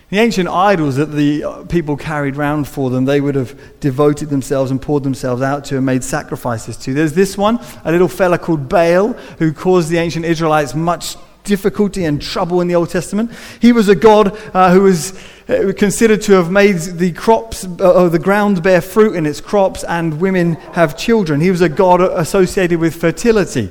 The 0.09 0.19
ancient 0.19 0.49
idols 0.49 0.97
that 0.97 1.13
the 1.13 1.65
people 1.69 1.95
carried 1.95 2.35
round 2.35 2.67
for 2.67 2.89
them, 2.89 3.05
they 3.05 3.21
would 3.21 3.35
have 3.35 3.79
devoted 3.79 4.29
themselves 4.29 4.69
and 4.69 4.81
poured 4.81 5.03
themselves 5.03 5.41
out 5.41 5.63
to 5.65 5.77
and 5.77 5.85
made 5.85 6.03
sacrifices 6.03 6.75
to. 6.77 6.93
There's 6.93 7.13
this 7.13 7.37
one, 7.37 7.59
a 7.85 7.91
little 7.93 8.09
fella 8.09 8.37
called 8.37 8.67
Baal, 8.67 9.13
who 9.39 9.53
caused 9.53 9.89
the 9.89 9.99
ancient 9.99 10.25
Israelites 10.25 10.75
much 10.75 11.15
difficulty 11.45 12.03
and 12.03 12.21
trouble 12.21 12.59
in 12.59 12.67
the 12.67 12.75
Old 12.75 12.89
Testament. 12.89 13.31
He 13.61 13.71
was 13.71 13.87
a 13.87 13.95
god 13.95 14.37
uh, 14.53 14.73
who 14.73 14.81
was 14.81 15.13
uh, 15.13 15.40
considered 15.77 16.21
to 16.23 16.33
have 16.33 16.51
made 16.51 16.77
the 16.77 17.11
crops, 17.11 17.65
uh, 17.65 18.09
the 18.09 18.19
ground 18.19 18.63
bear 18.63 18.81
fruit 18.81 19.15
in 19.15 19.25
its 19.25 19.41
crops, 19.41 19.83
and 19.83 20.19
women 20.19 20.55
have 20.73 20.97
children. 20.97 21.41
He 21.41 21.51
was 21.51 21.61
a 21.61 21.69
god 21.69 22.01
associated 22.01 22.79
with 22.79 22.95
fertility 22.95 23.69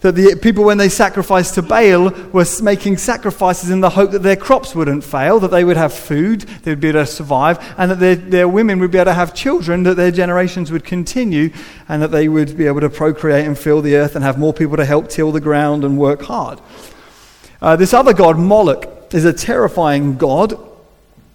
that 0.00 0.14
the 0.14 0.34
people, 0.34 0.64
when 0.64 0.78
they 0.78 0.88
sacrificed 0.88 1.54
to 1.54 1.62
Baal, 1.62 2.10
were 2.32 2.46
making 2.62 2.96
sacrifices 2.96 3.70
in 3.70 3.80
the 3.80 3.90
hope 3.90 4.12
that 4.12 4.22
their 4.22 4.36
crops 4.36 4.74
wouldn't 4.74 5.04
fail, 5.04 5.38
that 5.40 5.50
they 5.50 5.62
would 5.62 5.76
have 5.76 5.92
food, 5.92 6.40
they'd 6.62 6.80
be 6.80 6.88
able 6.88 7.00
to 7.00 7.06
survive, 7.06 7.58
and 7.76 7.90
that 7.90 8.00
their, 8.00 8.16
their 8.16 8.48
women 8.48 8.80
would 8.80 8.90
be 8.90 8.98
able 8.98 9.06
to 9.06 9.14
have 9.14 9.34
children, 9.34 9.82
that 9.82 9.96
their 9.96 10.10
generations 10.10 10.72
would 10.72 10.84
continue, 10.84 11.50
and 11.88 12.00
that 12.02 12.10
they 12.10 12.28
would 12.28 12.56
be 12.56 12.66
able 12.66 12.80
to 12.80 12.88
procreate 12.88 13.46
and 13.46 13.58
fill 13.58 13.82
the 13.82 13.94
earth 13.94 14.14
and 14.14 14.24
have 14.24 14.38
more 14.38 14.54
people 14.54 14.76
to 14.76 14.86
help 14.86 15.08
till 15.08 15.32
the 15.32 15.40
ground 15.40 15.84
and 15.84 15.98
work 15.98 16.22
hard. 16.22 16.60
Uh, 17.60 17.76
this 17.76 17.92
other 17.92 18.14
god, 18.14 18.38
Moloch, 18.38 19.12
is 19.12 19.26
a 19.26 19.32
terrifying 19.34 20.16
god. 20.16 20.69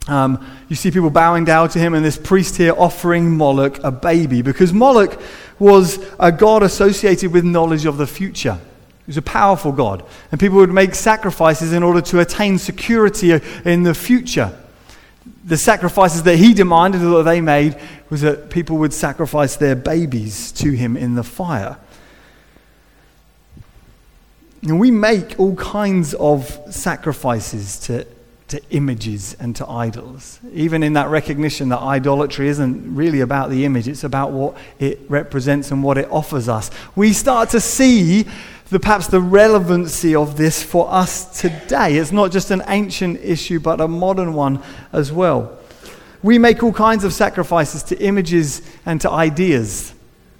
Um, 0.07 0.45
you 0.69 0.75
see 0.75 0.91
people 0.91 1.09
bowing 1.09 1.45
down 1.45 1.69
to 1.69 1.79
him, 1.79 1.93
and 1.93 2.05
this 2.05 2.17
priest 2.17 2.57
here 2.57 2.73
offering 2.77 3.35
Moloch 3.35 3.83
a 3.83 3.91
baby 3.91 4.41
because 4.41 4.71
Moloch 4.71 5.19
was 5.57 5.99
a 6.19 6.31
god 6.31 6.63
associated 6.63 7.31
with 7.31 7.43
knowledge 7.43 7.85
of 7.85 7.97
the 7.97 8.05
future. 8.05 8.59
He 9.05 9.09
was 9.09 9.17
a 9.17 9.21
powerful 9.21 9.71
God. 9.71 10.03
And 10.31 10.39
people 10.39 10.57
would 10.57 10.71
make 10.71 10.95
sacrifices 10.95 11.73
in 11.73 11.83
order 11.83 12.01
to 12.01 12.19
attain 12.19 12.57
security 12.57 13.39
in 13.63 13.83
the 13.83 13.93
future. 13.93 14.57
The 15.43 15.57
sacrifices 15.57 16.23
that 16.23 16.37
he 16.37 16.53
demanded 16.53 17.03
or 17.03 17.23
that 17.23 17.29
they 17.29 17.41
made 17.41 17.79
was 18.09 18.21
that 18.21 18.49
people 18.49 18.77
would 18.77 18.93
sacrifice 18.93 19.55
their 19.55 19.75
babies 19.75 20.51
to 20.53 20.71
him 20.71 20.97
in 20.97 21.15
the 21.15 21.23
fire. 21.23 21.77
And 24.63 24.79
we 24.79 24.89
make 24.89 25.39
all 25.39 25.55
kinds 25.55 26.15
of 26.15 26.59
sacrifices 26.71 27.79
to 27.81 28.07
to 28.47 28.61
images 28.69 29.35
and 29.39 29.55
to 29.55 29.67
idols. 29.67 30.39
Even 30.53 30.83
in 30.83 30.93
that 30.93 31.09
recognition 31.09 31.69
that 31.69 31.79
idolatry 31.79 32.47
isn't 32.47 32.95
really 32.95 33.21
about 33.21 33.49
the 33.49 33.65
image, 33.65 33.87
it's 33.87 34.03
about 34.03 34.31
what 34.31 34.55
it 34.79 34.99
represents 35.09 35.71
and 35.71 35.83
what 35.83 35.97
it 35.97 36.07
offers 36.11 36.47
us. 36.47 36.69
We 36.95 37.11
start 37.11 37.49
to 37.49 37.59
see 37.59 38.25
the, 38.69 38.79
perhaps 38.79 39.07
the 39.07 39.19
relevancy 39.19 40.13
of 40.13 40.37
this 40.37 40.61
for 40.61 40.91
us 40.91 41.39
today. 41.39 41.97
It's 41.97 42.11
not 42.11 42.31
just 42.31 42.51
an 42.51 42.61
ancient 42.67 43.19
issue, 43.21 43.59
but 43.59 43.81
a 43.81 43.87
modern 43.87 44.33
one 44.33 44.61
as 44.93 45.11
well. 45.11 45.57
We 46.21 46.37
make 46.37 46.61
all 46.61 46.73
kinds 46.73 47.03
of 47.03 47.13
sacrifices 47.13 47.81
to 47.83 47.99
images 47.99 48.61
and 48.85 49.01
to 49.01 49.09
ideas 49.09 49.94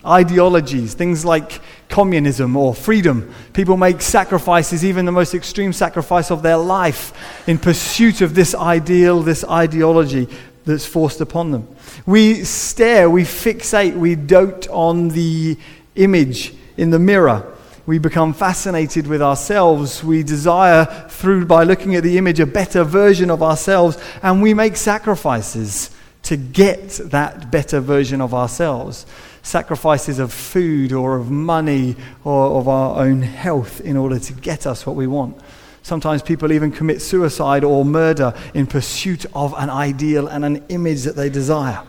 ideologies, 0.05 0.93
things 0.93 1.25
like 1.25 1.61
communism 1.89 2.55
or 2.55 2.73
freedom. 2.73 3.33
People 3.53 3.77
make 3.77 4.01
sacrifices, 4.01 4.83
even 4.83 5.05
the 5.05 5.11
most 5.11 5.33
extreme 5.33 5.73
sacrifice 5.73 6.31
of 6.31 6.41
their 6.41 6.57
life, 6.57 7.13
in 7.47 7.57
pursuit 7.57 8.21
of 8.21 8.35
this 8.35 8.53
ideal, 8.55 9.21
this 9.21 9.43
ideology 9.43 10.27
that's 10.65 10.85
forced 10.85 11.21
upon 11.21 11.51
them. 11.51 11.67
We 12.05 12.43
stare, 12.43 13.09
we 13.09 13.23
fixate, 13.23 13.95
we 13.95 14.15
dote 14.15 14.67
on 14.69 15.09
the 15.09 15.57
image 15.95 16.53
in 16.77 16.89
the 16.89 16.99
mirror. 16.99 17.51
We 17.85 17.99
become 17.99 18.33
fascinated 18.33 19.05
with 19.05 19.21
ourselves. 19.21 20.03
We 20.03 20.23
desire, 20.23 20.85
through 21.09 21.45
by 21.45 21.63
looking 21.63 21.95
at 21.95 22.03
the 22.03 22.17
image, 22.17 22.39
a 22.39 22.47
better 22.47 22.83
version 22.83 23.29
of 23.29 23.43
ourselves, 23.43 23.97
and 24.23 24.41
we 24.41 24.55
make 24.55 24.75
sacrifices 24.75 25.91
to 26.23 26.35
get 26.35 26.89
that 27.05 27.51
better 27.51 27.79
version 27.79 28.19
of 28.19 28.33
ourselves 28.33 29.05
sacrifices 29.45 30.17
of 30.17 30.33
food 30.33 30.91
or 30.91 31.15
of 31.17 31.29
money 31.29 31.95
or 32.23 32.59
of 32.59 32.67
our 32.67 32.99
own 33.05 33.21
health 33.21 33.79
in 33.81 33.95
order 33.95 34.17
to 34.17 34.33
get 34.33 34.65
us 34.65 34.85
what 34.85 34.95
we 34.95 35.05
want. 35.05 35.39
Sometimes 35.83 36.23
people 36.23 36.51
even 36.51 36.71
commit 36.71 36.99
suicide 36.99 37.63
or 37.63 37.85
murder 37.85 38.33
in 38.55 38.65
pursuit 38.65 39.23
of 39.35 39.53
an 39.55 39.69
ideal 39.69 40.27
and 40.27 40.43
an 40.43 40.65
image 40.69 41.03
that 41.03 41.15
they 41.15 41.29
desire. 41.29 41.83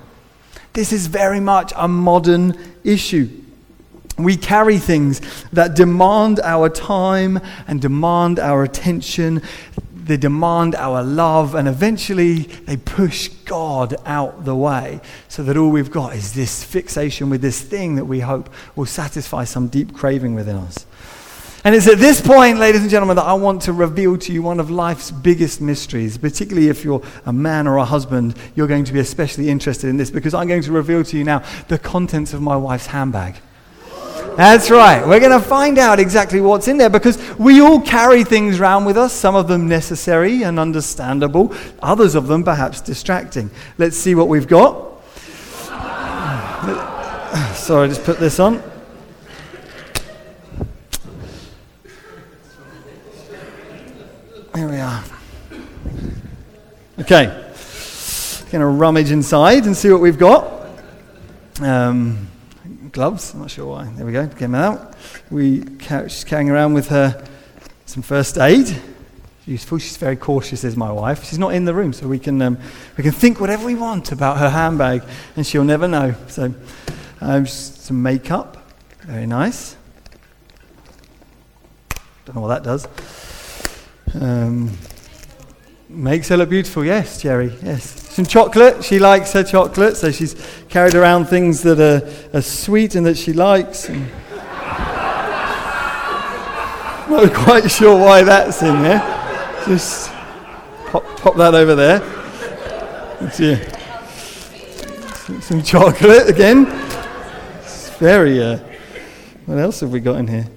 This 0.74 0.92
is 0.92 1.06
very 1.06 1.40
much 1.40 1.72
a 1.76 1.88
modern 1.88 2.54
issue. 2.84 3.30
We 4.18 4.36
carry 4.36 4.76
things 4.76 5.22
that 5.52 5.74
demand 5.74 6.40
our 6.40 6.68
time 6.68 7.40
and 7.66 7.80
demand 7.80 8.38
our 8.38 8.64
attention 8.64 9.42
they 10.06 10.16
demand 10.16 10.74
our 10.74 11.02
love, 11.02 11.54
and 11.54 11.66
eventually 11.66 12.42
they 12.66 12.76
push 12.76 13.28
God 13.44 13.96
out 14.06 14.44
the 14.44 14.54
way 14.54 15.00
so 15.28 15.42
that 15.42 15.56
all 15.56 15.70
we've 15.70 15.90
got 15.90 16.14
is 16.14 16.32
this 16.32 16.62
fixation 16.62 17.28
with 17.28 17.42
this 17.42 17.60
thing 17.60 17.96
that 17.96 18.04
we 18.04 18.20
hope 18.20 18.48
will 18.76 18.86
satisfy 18.86 19.44
some 19.44 19.68
deep 19.68 19.94
craving 19.94 20.34
within 20.34 20.56
us. 20.56 20.86
And 21.64 21.74
it's 21.74 21.88
at 21.88 21.98
this 21.98 22.20
point, 22.20 22.58
ladies 22.58 22.82
and 22.82 22.90
gentlemen, 22.90 23.16
that 23.16 23.24
I 23.24 23.32
want 23.32 23.62
to 23.62 23.72
reveal 23.72 24.16
to 24.18 24.32
you 24.32 24.40
one 24.40 24.60
of 24.60 24.70
life's 24.70 25.10
biggest 25.10 25.60
mysteries. 25.60 26.16
Particularly 26.16 26.68
if 26.68 26.84
you're 26.84 27.02
a 27.24 27.32
man 27.32 27.66
or 27.66 27.78
a 27.78 27.84
husband, 27.84 28.36
you're 28.54 28.68
going 28.68 28.84
to 28.84 28.92
be 28.92 29.00
especially 29.00 29.48
interested 29.50 29.90
in 29.90 29.96
this 29.96 30.08
because 30.08 30.32
I'm 30.32 30.46
going 30.46 30.62
to 30.62 30.70
reveal 30.70 31.02
to 31.02 31.18
you 31.18 31.24
now 31.24 31.42
the 31.66 31.76
contents 31.76 32.32
of 32.32 32.40
my 32.40 32.56
wife's 32.56 32.86
handbag. 32.86 33.34
That's 34.36 34.70
right. 34.70 35.06
We're 35.06 35.20
going 35.20 35.32
to 35.32 35.40
find 35.40 35.78
out 35.78 35.98
exactly 35.98 36.42
what's 36.42 36.68
in 36.68 36.76
there 36.76 36.90
because 36.90 37.18
we 37.38 37.62
all 37.62 37.80
carry 37.80 38.22
things 38.22 38.60
around 38.60 38.84
with 38.84 38.98
us, 38.98 39.14
some 39.14 39.34
of 39.34 39.48
them 39.48 39.66
necessary 39.66 40.42
and 40.42 40.60
understandable, 40.60 41.54
others 41.80 42.14
of 42.14 42.26
them 42.26 42.44
perhaps 42.44 42.82
distracting. 42.82 43.50
Let's 43.78 43.96
see 43.96 44.14
what 44.14 44.28
we've 44.28 44.46
got. 44.46 45.02
Sorry, 47.56 47.88
just 47.88 48.04
put 48.04 48.18
this 48.18 48.38
on. 48.38 48.62
Here 54.54 54.68
we 54.68 54.76
are. 54.76 55.02
Okay. 57.00 57.26
Going 58.50 58.60
to 58.60 58.66
rummage 58.66 59.10
inside 59.10 59.64
and 59.64 59.74
see 59.74 59.90
what 59.90 60.00
we've 60.00 60.18
got. 60.18 60.68
Um, 61.60 62.28
gloves. 62.96 63.34
I'm 63.34 63.40
not 63.40 63.50
sure 63.50 63.66
why. 63.66 63.84
There 63.84 64.06
we 64.06 64.12
go. 64.12 64.24
Them 64.24 64.54
out. 64.54 64.94
We 65.30 65.62
she's 65.80 66.24
carrying 66.24 66.48
around 66.48 66.72
with 66.72 66.88
her 66.88 67.22
some 67.84 68.02
first 68.02 68.38
aid. 68.38 68.74
Useful. 69.44 69.76
She's 69.76 69.98
very 69.98 70.16
cautious, 70.16 70.64
is 70.64 70.78
my 70.78 70.90
wife. 70.90 71.22
She's 71.22 71.38
not 71.38 71.52
in 71.52 71.66
the 71.66 71.74
room, 71.74 71.92
so 71.92 72.08
we 72.08 72.18
can 72.18 72.40
um, 72.40 72.58
we 72.96 73.04
can 73.04 73.12
think 73.12 73.38
whatever 73.38 73.66
we 73.66 73.74
want 73.74 74.12
about 74.12 74.38
her 74.38 74.48
handbag, 74.48 75.02
and 75.36 75.46
she'll 75.46 75.62
never 75.62 75.86
know. 75.86 76.14
So, 76.28 76.54
um, 77.20 77.46
some 77.46 78.02
makeup. 78.02 78.56
Very 79.02 79.26
nice. 79.26 79.76
Don't 82.24 82.36
know 82.36 82.40
what 82.40 82.48
that 82.48 82.62
does. 82.62 82.88
Um, 84.18 84.70
makes 85.90 86.30
her 86.30 86.38
look 86.38 86.48
beautiful. 86.48 86.82
Yes, 86.82 87.20
Jerry. 87.20 87.52
Yes 87.62 88.05
some 88.16 88.24
chocolate. 88.24 88.82
She 88.82 88.98
likes 88.98 89.34
her 89.34 89.44
chocolate, 89.44 89.94
so 89.94 90.10
she's 90.10 90.34
carried 90.70 90.94
around 90.94 91.26
things 91.26 91.60
that 91.64 91.78
are, 91.78 92.00
are 92.34 92.40
sweet 92.40 92.94
and 92.94 93.04
that 93.04 93.18
she 93.18 93.34
likes. 93.34 93.90
And 93.90 94.10
not 97.10 97.34
quite 97.34 97.70
sure 97.70 97.94
why 97.94 98.22
that's 98.22 98.62
in 98.62 98.82
there. 98.82 99.00
Just 99.66 100.10
pop, 100.86 101.04
pop 101.18 101.36
that 101.36 101.54
over 101.54 101.74
there. 101.74 101.98
Yeah. 103.38 103.60
Some 105.42 105.62
chocolate 105.62 106.30
again. 106.30 106.68
It's 107.60 107.90
very. 107.98 108.42
Uh, 108.42 108.60
what 109.44 109.58
else 109.58 109.80
have 109.80 109.90
we 109.92 110.00
got 110.00 110.16
in 110.16 110.26
here? 110.26 110.48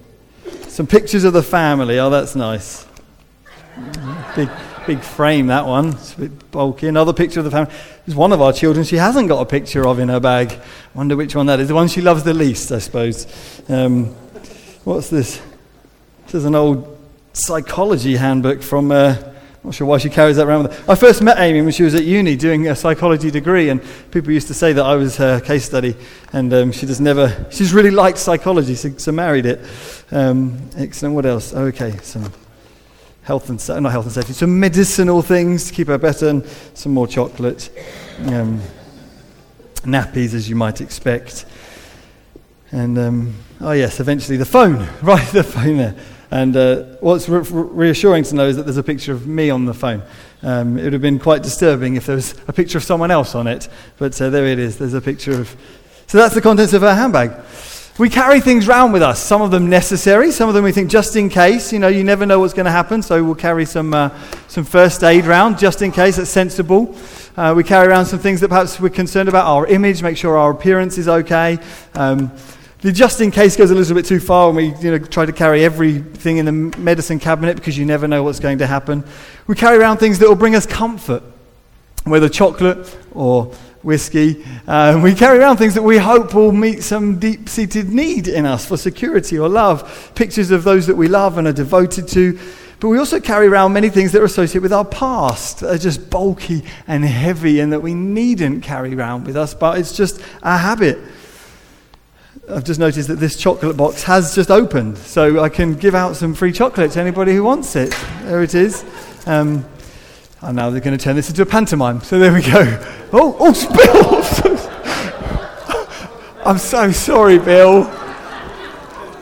Some 0.69 0.87
pictures 0.87 1.25
of 1.25 1.33
the 1.33 1.43
family. 1.43 1.99
Oh, 1.99 2.09
that's 2.09 2.37
nice. 2.37 2.87
Big 4.33 4.49
big 4.89 5.03
frame, 5.03 5.45
that 5.45 5.67
one. 5.67 5.89
It's 5.89 6.15
a 6.15 6.21
bit 6.21 6.51
bulky. 6.51 6.87
Another 6.87 7.13
picture 7.13 7.39
of 7.41 7.43
the 7.43 7.51
family. 7.51 7.71
There's 8.07 8.15
one 8.15 8.31
of 8.31 8.41
our 8.41 8.51
children 8.51 8.83
she 8.83 8.95
hasn't 8.95 9.27
got 9.27 9.39
a 9.39 9.45
picture 9.45 9.87
of 9.87 9.99
in 9.99 10.09
her 10.09 10.19
bag. 10.19 10.59
Wonder 10.95 11.15
which 11.15 11.35
one 11.35 11.45
that 11.45 11.59
is. 11.59 11.67
The 11.67 11.75
one 11.75 11.87
she 11.87 12.01
loves 12.01 12.23
the 12.23 12.33
least, 12.33 12.71
I 12.71 12.79
suppose. 12.79 13.27
Um, 13.69 14.07
what's 14.85 15.11
this? 15.11 15.39
This 16.25 16.33
is 16.33 16.45
an 16.45 16.55
old 16.55 16.97
psychology 17.33 18.15
handbook 18.15 18.63
from. 18.63 18.91
Uh, 18.91 19.15
not 19.63 19.75
sure 19.75 19.85
why 19.85 19.99
she 19.99 20.09
carries 20.09 20.37
that 20.37 20.47
around 20.47 20.63
with 20.63 20.75
her. 20.75 20.91
I 20.91 20.95
first 20.95 21.21
met 21.21 21.37
Amy 21.37 21.61
when 21.61 21.71
she 21.71 21.83
was 21.83 21.93
at 21.93 22.03
uni 22.03 22.35
doing 22.35 22.67
a 22.67 22.75
psychology 22.75 23.29
degree, 23.29 23.69
and 23.69 23.83
people 24.09 24.31
used 24.31 24.47
to 24.47 24.55
say 24.55 24.73
that 24.73 24.83
I 24.83 24.95
was 24.95 25.17
her 25.17 25.39
case 25.39 25.65
study, 25.65 25.95
and 26.33 26.51
um, 26.51 26.71
she 26.71 26.87
just 26.87 27.01
never, 27.01 27.45
she 27.51 27.59
just 27.59 27.73
really 27.73 27.91
liked 27.91 28.17
psychology, 28.17 28.73
so, 28.73 28.89
so 28.97 29.11
married 29.11 29.45
it. 29.45 29.59
Um, 30.09 30.57
excellent. 30.77 31.13
What 31.13 31.27
else? 31.27 31.53
okay, 31.53 31.95
some 31.97 32.31
health 33.29 33.47
and 33.51 33.83
not 33.83 33.91
health 33.91 34.05
and 34.05 34.13
safety, 34.15 34.33
some 34.33 34.59
medicinal 34.59 35.21
things 35.21 35.67
to 35.67 35.71
keep 35.71 35.87
her 35.87 35.99
better, 35.99 36.29
and 36.29 36.43
some 36.73 36.91
more 36.91 37.05
chocolate, 37.05 37.69
um, 38.25 38.59
nappies 39.83 40.33
as 40.33 40.49
you 40.49 40.55
might 40.55 40.81
expect, 40.81 41.45
and 42.71 42.97
um, 42.97 43.35
oh 43.61 43.73
yes, 43.73 43.99
eventually 43.99 44.35
the 44.35 44.47
phone, 44.47 44.89
right, 45.03 45.27
the 45.27 45.43
phone 45.43 45.77
there. 45.77 45.95
And 46.31 46.57
uh, 46.57 46.83
what's 47.01 47.29
re- 47.29 47.43
reassuring 47.43 48.23
to 48.23 48.35
know 48.35 48.47
is 48.47 48.55
that 48.55 48.63
there's 48.63 48.77
a 48.77 48.83
picture 48.83 49.13
of 49.13 49.27
me 49.27 49.51
on 49.51 49.65
the 49.65 49.75
phone. 49.75 50.01
Um, 50.41 50.79
it 50.79 50.85
would 50.85 50.93
have 50.93 51.01
been 51.03 51.19
quite 51.19 51.43
disturbing 51.43 51.97
if 51.97 52.07
there 52.07 52.15
was 52.15 52.33
a 52.47 52.53
picture 52.53 52.79
of 52.79 52.83
someone 52.83 53.11
else 53.11 53.35
on 53.35 53.45
it, 53.45 53.69
but 53.99 54.19
uh, 54.19 54.31
there 54.31 54.47
it 54.47 54.57
is. 54.57 54.79
There's 54.79 54.95
a 54.95 55.01
picture 55.01 55.39
of. 55.39 55.55
So 56.07 56.17
that's 56.17 56.33
the 56.33 56.41
contents 56.41 56.73
of 56.73 56.81
her 56.81 56.95
handbag. 56.95 57.33
We 57.99 58.07
carry 58.09 58.39
things 58.39 58.65
around 58.65 58.93
with 58.93 59.01
us, 59.01 59.21
some 59.21 59.41
of 59.41 59.51
them 59.51 59.69
necessary, 59.69 60.31
some 60.31 60.47
of 60.47 60.55
them 60.55 60.63
we 60.63 60.71
think 60.71 60.89
just 60.89 61.17
in 61.17 61.27
case. 61.27 61.73
You 61.73 61.79
know, 61.79 61.89
you 61.89 62.05
never 62.05 62.25
know 62.25 62.39
what's 62.39 62.53
going 62.53 62.63
to 62.63 62.71
happen, 62.71 63.01
so 63.01 63.21
we'll 63.21 63.35
carry 63.35 63.65
some, 63.65 63.93
uh, 63.93 64.17
some 64.47 64.63
first 64.63 65.03
aid 65.03 65.25
around 65.25 65.59
just 65.59 65.81
in 65.81 65.91
case. 65.91 66.15
That's 66.15 66.29
sensible. 66.29 66.95
Uh, 67.35 67.53
we 67.57 67.65
carry 67.65 67.89
around 67.89 68.05
some 68.05 68.19
things 68.19 68.39
that 68.39 68.47
perhaps 68.47 68.79
we're 68.79 68.87
concerned 68.87 69.27
about 69.27 69.47
our 69.47 69.67
image, 69.67 70.01
make 70.01 70.15
sure 70.15 70.37
our 70.37 70.51
appearance 70.51 70.97
is 70.97 71.09
okay. 71.09 71.57
Um, 71.93 72.31
the 72.79 72.93
just 72.93 73.19
in 73.19 73.31
case 73.31 73.57
goes 73.57 73.69
a 73.69 73.75
little 73.75 73.95
bit 73.95 74.05
too 74.05 74.21
far 74.21 74.49
when 74.49 74.55
we 74.55 74.79
you 74.79 74.97
know, 74.97 75.05
try 75.05 75.25
to 75.25 75.33
carry 75.33 75.65
everything 75.65 76.37
in 76.37 76.45
the 76.45 76.53
medicine 76.79 77.19
cabinet 77.19 77.57
because 77.57 77.77
you 77.77 77.85
never 77.85 78.07
know 78.07 78.23
what's 78.23 78.39
going 78.39 78.59
to 78.59 78.67
happen. 78.67 79.03
We 79.45 79.55
carry 79.55 79.77
around 79.77 79.97
things 79.97 80.19
that 80.19 80.29
will 80.29 80.35
bring 80.35 80.55
us 80.55 80.65
comfort, 80.65 81.21
whether 82.05 82.29
chocolate 82.29 82.97
or 83.11 83.53
whiskey. 83.81 84.45
Uh, 84.67 84.99
we 85.03 85.15
carry 85.15 85.39
around 85.39 85.57
things 85.57 85.73
that 85.73 85.83
we 85.83 85.97
hope 85.97 86.33
will 86.33 86.51
meet 86.51 86.83
some 86.83 87.19
deep 87.19 87.47
seated 87.47 87.89
need 87.89 88.27
in 88.27 88.45
us 88.45 88.65
for 88.65 88.77
security 88.77 89.37
or 89.37 89.47
love, 89.47 90.11
pictures 90.15 90.51
of 90.51 90.63
those 90.63 90.87
that 90.87 90.95
we 90.95 91.07
love 91.07 91.37
and 91.37 91.47
are 91.47 91.53
devoted 91.53 92.07
to. 92.09 92.37
But 92.79 92.89
we 92.89 92.97
also 92.97 93.19
carry 93.19 93.47
around 93.47 93.73
many 93.73 93.89
things 93.89 94.13
that 94.13 94.21
are 94.21 94.25
associated 94.25 94.61
with 94.63 94.71
our 94.71 94.85
past, 94.85 95.59
that 95.59 95.75
are 95.75 95.77
just 95.77 96.09
bulky 96.09 96.63
and 96.87 97.03
heavy 97.03 97.59
and 97.59 97.73
that 97.73 97.81
we 97.81 97.93
needn't 97.93 98.63
carry 98.63 98.95
around 98.95 99.25
with 99.25 99.35
us, 99.35 99.53
but 99.53 99.77
it's 99.77 99.95
just 99.95 100.21
a 100.43 100.57
habit. 100.57 100.97
I've 102.49 102.63
just 102.63 102.79
noticed 102.79 103.09
that 103.09 103.19
this 103.19 103.35
chocolate 103.35 103.77
box 103.77 104.03
has 104.03 104.33
just 104.33 104.49
opened, 104.49 104.97
so 104.97 105.43
I 105.43 105.49
can 105.49 105.75
give 105.75 105.93
out 105.93 106.15
some 106.15 106.33
free 106.33 106.51
chocolate 106.51 106.91
to 106.93 107.01
anybody 107.01 107.33
who 107.33 107.43
wants 107.43 107.75
it. 107.75 107.93
There 108.23 108.41
it 108.41 108.55
is. 108.55 108.83
Um, 109.27 109.65
and 110.41 110.55
now 110.55 110.69
they're 110.69 110.79
going 110.81 110.97
to 110.97 111.03
turn 111.03 111.15
this 111.15 111.29
into 111.29 111.41
a 111.41 111.45
pantomime. 111.45 112.01
So 112.01 112.17
there 112.17 112.33
we 112.33 112.41
go. 112.41 112.63
Oh, 113.11 113.35
oh, 113.39 113.53
Bill! 113.75 114.59
I'm 116.45 116.57
so 116.57 116.91
sorry, 116.91 117.37
Bill. 117.37 117.83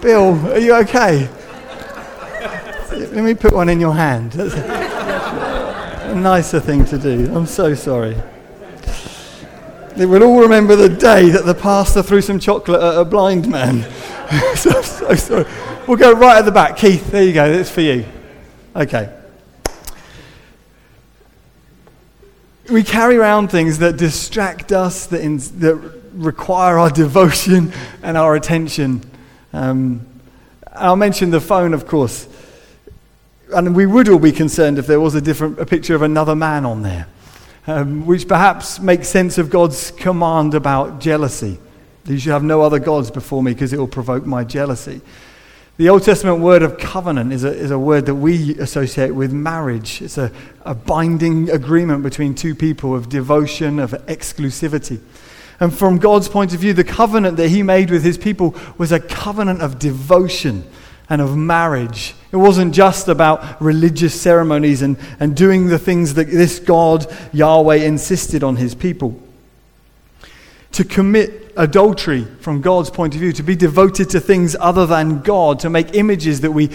Bill, 0.01 0.36
are 0.51 0.59
you 0.59 0.75
okay? 0.75 1.27
Let 2.91 3.24
me 3.24 3.33
put 3.33 3.53
one 3.53 3.69
in 3.69 3.79
your 3.79 3.93
hand. 3.93 4.33
That's 4.33 4.53
a, 4.53 6.15
nicer 6.15 6.59
thing 6.59 6.86
to 6.86 6.97
do. 6.97 7.33
I'm 7.36 7.45
so 7.45 7.74
sorry. 7.74 8.15
They 9.95 10.05
will 10.05 10.24
all 10.24 10.39
remember 10.41 10.75
the 10.75 10.89
day 10.89 11.29
that 11.29 11.45
the 11.45 11.55
pastor 11.55 12.03
threw 12.03 12.21
some 12.21 12.39
chocolate 12.39 12.81
at 12.81 13.00
a 13.00 13.05
blind 13.05 13.50
man. 13.50 13.81
so, 14.55 14.81
so 14.81 15.15
sorry. 15.15 15.45
We'll 15.88 15.97
go 15.97 16.13
right 16.13 16.38
at 16.38 16.45
the 16.45 16.51
back. 16.51 16.77
Keith, 16.77 17.12
there 17.12 17.24
you 17.24 17.33
go. 17.33 17.45
It's 17.45 17.69
for 17.71 17.81
you. 17.81 18.05
Okay. 18.75 19.16
We 22.69 22.83
carry 22.83 23.17
around 23.17 23.50
things 23.50 23.79
that 23.79 23.97
distract 23.97 24.71
us, 24.71 25.05
that, 25.07 25.21
in, 25.21 25.38
that 25.38 25.75
require 26.13 26.77
our 26.77 26.89
devotion 27.03 27.71
and 28.03 28.17
our 28.17 28.36
attention. 28.36 29.01
Um, 29.53 30.05
I'll 30.74 30.95
mention 30.95 31.31
the 31.31 31.41
phone, 31.41 31.74
of 31.74 31.88
course. 31.88 32.27
And 33.53 33.75
we 33.75 33.86
would 33.86 34.09
all 34.09 34.19
be 34.19 34.31
concerned 34.31 34.77
if 34.77 34.88
there 34.88 35.00
was 35.00 35.15
a 35.15 35.21
different 35.21 35.59
a 35.59 35.65
picture 35.65 35.95
of 35.95 36.01
another 36.01 36.36
man 36.36 36.65
on 36.65 36.81
there 36.81 37.07
um, 37.67 38.05
which 38.05 38.27
perhaps 38.27 38.79
makes 38.79 39.09
sense 39.09 39.38
of 39.38 39.50
God's 39.50 39.91
command 39.91 40.55
about 40.55 41.00
jealousy. 41.00 41.59
You 42.05 42.17
should 42.17 42.31
have 42.31 42.43
no 42.43 42.62
other 42.62 42.79
gods 42.79 43.12
before 43.12 43.43
me 43.43 43.53
because 43.53 43.74
it 43.74 43.79
will 43.79 43.88
provoke 43.88 44.25
my 44.25 44.45
jealousy. 44.45 45.01
The 45.77 45.89
Old 45.89 46.01
Testament 46.01 46.39
word 46.39 46.63
of 46.63 46.79
covenant 46.79 47.31
is 47.31 47.43
a, 47.43 47.53
is 47.53 47.69
a 47.69 47.77
word 47.77 48.07
that 48.07 48.15
we 48.15 48.57
associate 48.57 49.12
with 49.12 49.31
marriage. 49.31 50.01
It's 50.01 50.17
a, 50.17 50.31
a 50.65 50.74
binding 50.74 51.51
agreement 51.51 52.01
between 52.01 52.34
two 52.34 52.55
people 52.55 52.95
of 52.95 53.10
devotion, 53.10 53.78
of 53.78 53.91
exclusivity. 54.08 54.99
And 55.60 55.71
from 55.71 55.99
God's 55.99 56.30
point 56.30 56.56
of 56.56 56.60
view, 56.60 56.73
the 56.73 56.84
covenant 56.84 57.38
that 57.38 57.49
he 57.49 57.62
made 57.62 57.91
with 57.91 58.04
his 58.04 58.17
people 58.17 58.56
was 58.80 58.91
a 58.91 58.99
covenant 58.99 59.62
of 59.62 59.78
devotion 59.78 60.63
and 61.10 61.21
of 61.21 61.38
marriage. 61.38 62.15
It 62.32 62.38
wasn't 62.38 62.73
just 62.73 63.08
about 63.08 63.62
religious 63.62 64.19
ceremonies 64.19 64.82
and, 64.82 64.97
and 65.19 65.38
doing 65.38 65.67
the 65.67 65.80
things 65.80 66.15
that 66.15 66.28
this 66.28 66.58
God, 66.58 67.06
Yahweh, 67.34 67.75
insisted 67.75 68.43
on 68.43 68.56
his 68.56 68.73
people. 68.73 69.21
To 70.71 70.84
commit 70.84 71.46
adultery 71.58 72.26
from 72.39 72.62
God's 72.62 72.89
point 72.89 73.13
of 73.15 73.20
view, 73.20 73.34
to 73.34 73.43
be 73.43 73.56
devoted 73.56 74.10
to 74.12 74.20
things 74.20 74.56
other 74.60 74.86
than 74.86 75.22
God, 75.22 75.60
to 75.62 75.70
make 75.70 75.96
images 75.96 76.41
that 76.41 76.52
we 76.52 76.70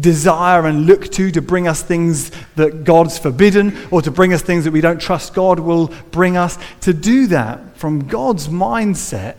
desire 0.00 0.66
and 0.66 0.86
look 0.86 1.10
to, 1.12 1.30
to 1.30 1.40
bring 1.40 1.68
us 1.68 1.82
things 1.82 2.30
that 2.56 2.84
God's 2.84 3.18
forbidden, 3.18 3.76
or 3.90 4.02
to 4.02 4.10
bring 4.10 4.32
us 4.32 4.42
things 4.42 4.64
that 4.64 4.72
we 4.72 4.80
don't 4.80 5.00
trust 5.00 5.34
God 5.34 5.60
will 5.60 5.92
bring 6.10 6.36
us. 6.36 6.58
To 6.82 6.92
do 6.92 7.26
that 7.28 7.76
from 7.76 8.06
God's 8.08 8.48
mindset 8.48 9.36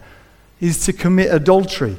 is 0.60 0.86
to 0.86 0.94
commit 0.94 1.34
adultery 1.34 1.98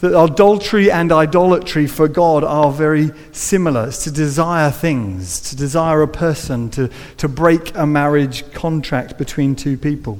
that 0.00 0.18
adultery 0.18 0.90
and 0.90 1.12
idolatry 1.12 1.86
for 1.86 2.08
God 2.08 2.42
are 2.42 2.72
very 2.72 3.10
similar. 3.32 3.88
It's 3.88 4.04
to 4.04 4.10
desire 4.10 4.70
things, 4.70 5.40
to 5.50 5.56
desire 5.56 6.02
a 6.02 6.08
person, 6.08 6.70
to, 6.70 6.90
to 7.18 7.28
break 7.28 7.76
a 7.76 7.86
marriage 7.86 8.50
contract 8.52 9.18
between 9.18 9.54
two 9.54 9.76
people. 9.76 10.18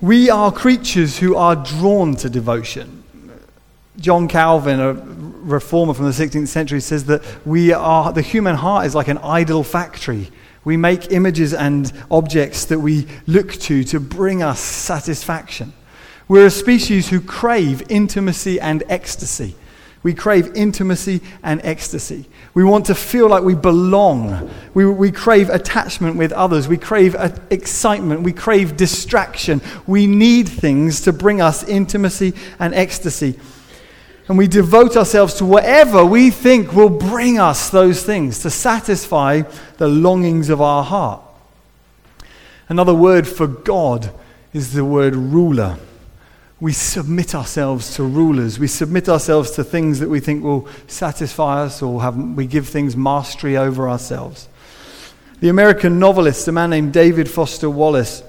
We 0.00 0.28
are 0.28 0.52
creatures 0.52 1.18
who 1.18 1.36
are 1.36 1.56
drawn 1.56 2.16
to 2.16 2.28
devotion. 2.28 3.02
John 3.98 4.28
Calvin, 4.28 4.78
a 4.78 4.92
reformer 4.92 5.94
from 5.94 6.04
the 6.04 6.10
16th 6.10 6.48
century, 6.48 6.80
says 6.80 7.06
that 7.06 7.22
we 7.46 7.72
are, 7.72 8.12
the 8.12 8.20
human 8.20 8.56
heart 8.56 8.84
is 8.84 8.94
like 8.94 9.08
an 9.08 9.16
idol 9.18 9.64
factory. 9.64 10.30
We 10.64 10.76
make 10.76 11.12
images 11.12 11.54
and 11.54 11.90
objects 12.10 12.66
that 12.66 12.80
we 12.80 13.06
look 13.26 13.54
to 13.54 13.84
to 13.84 13.98
bring 13.98 14.42
us 14.42 14.60
satisfaction. 14.60 15.72
We're 16.28 16.46
a 16.46 16.50
species 16.50 17.08
who 17.08 17.20
crave 17.20 17.82
intimacy 17.88 18.60
and 18.60 18.82
ecstasy. 18.88 19.54
We 20.02 20.12
crave 20.12 20.54
intimacy 20.54 21.22
and 21.42 21.60
ecstasy. 21.64 22.28
We 22.56 22.64
want 22.64 22.86
to 22.86 22.94
feel 22.94 23.28
like 23.28 23.42
we 23.42 23.54
belong. 23.54 24.50
We, 24.72 24.86
we 24.86 25.12
crave 25.12 25.50
attachment 25.50 26.16
with 26.16 26.32
others. 26.32 26.66
We 26.66 26.78
crave 26.78 27.14
uh, 27.14 27.28
excitement. 27.50 28.22
We 28.22 28.32
crave 28.32 28.78
distraction. 28.78 29.60
We 29.86 30.06
need 30.06 30.48
things 30.48 31.02
to 31.02 31.12
bring 31.12 31.42
us 31.42 31.62
intimacy 31.68 32.32
and 32.58 32.74
ecstasy. 32.74 33.38
And 34.26 34.38
we 34.38 34.48
devote 34.48 34.96
ourselves 34.96 35.34
to 35.34 35.44
whatever 35.44 36.02
we 36.02 36.30
think 36.30 36.72
will 36.72 36.88
bring 36.88 37.38
us 37.38 37.68
those 37.68 38.02
things 38.02 38.38
to 38.38 38.48
satisfy 38.48 39.42
the 39.76 39.88
longings 39.88 40.48
of 40.48 40.62
our 40.62 40.82
heart. 40.82 41.20
Another 42.70 42.94
word 42.94 43.28
for 43.28 43.46
God 43.46 44.10
is 44.54 44.72
the 44.72 44.82
word 44.82 45.14
ruler 45.14 45.76
we 46.58 46.72
submit 46.72 47.34
ourselves 47.34 47.94
to 47.96 48.02
rulers. 48.02 48.58
We 48.58 48.66
submit 48.66 49.08
ourselves 49.08 49.50
to 49.52 49.64
things 49.64 50.00
that 50.00 50.08
we 50.08 50.20
think 50.20 50.42
will 50.42 50.68
satisfy 50.86 51.62
us 51.62 51.82
or 51.82 52.00
have, 52.00 52.16
we 52.16 52.46
give 52.46 52.68
things 52.68 52.96
mastery 52.96 53.56
over 53.56 53.88
ourselves. 53.88 54.48
The 55.40 55.50
American 55.50 55.98
novelist, 55.98 56.48
a 56.48 56.52
man 56.52 56.70
named 56.70 56.94
David 56.94 57.28
Foster 57.28 57.68
Wallace, 57.68 58.22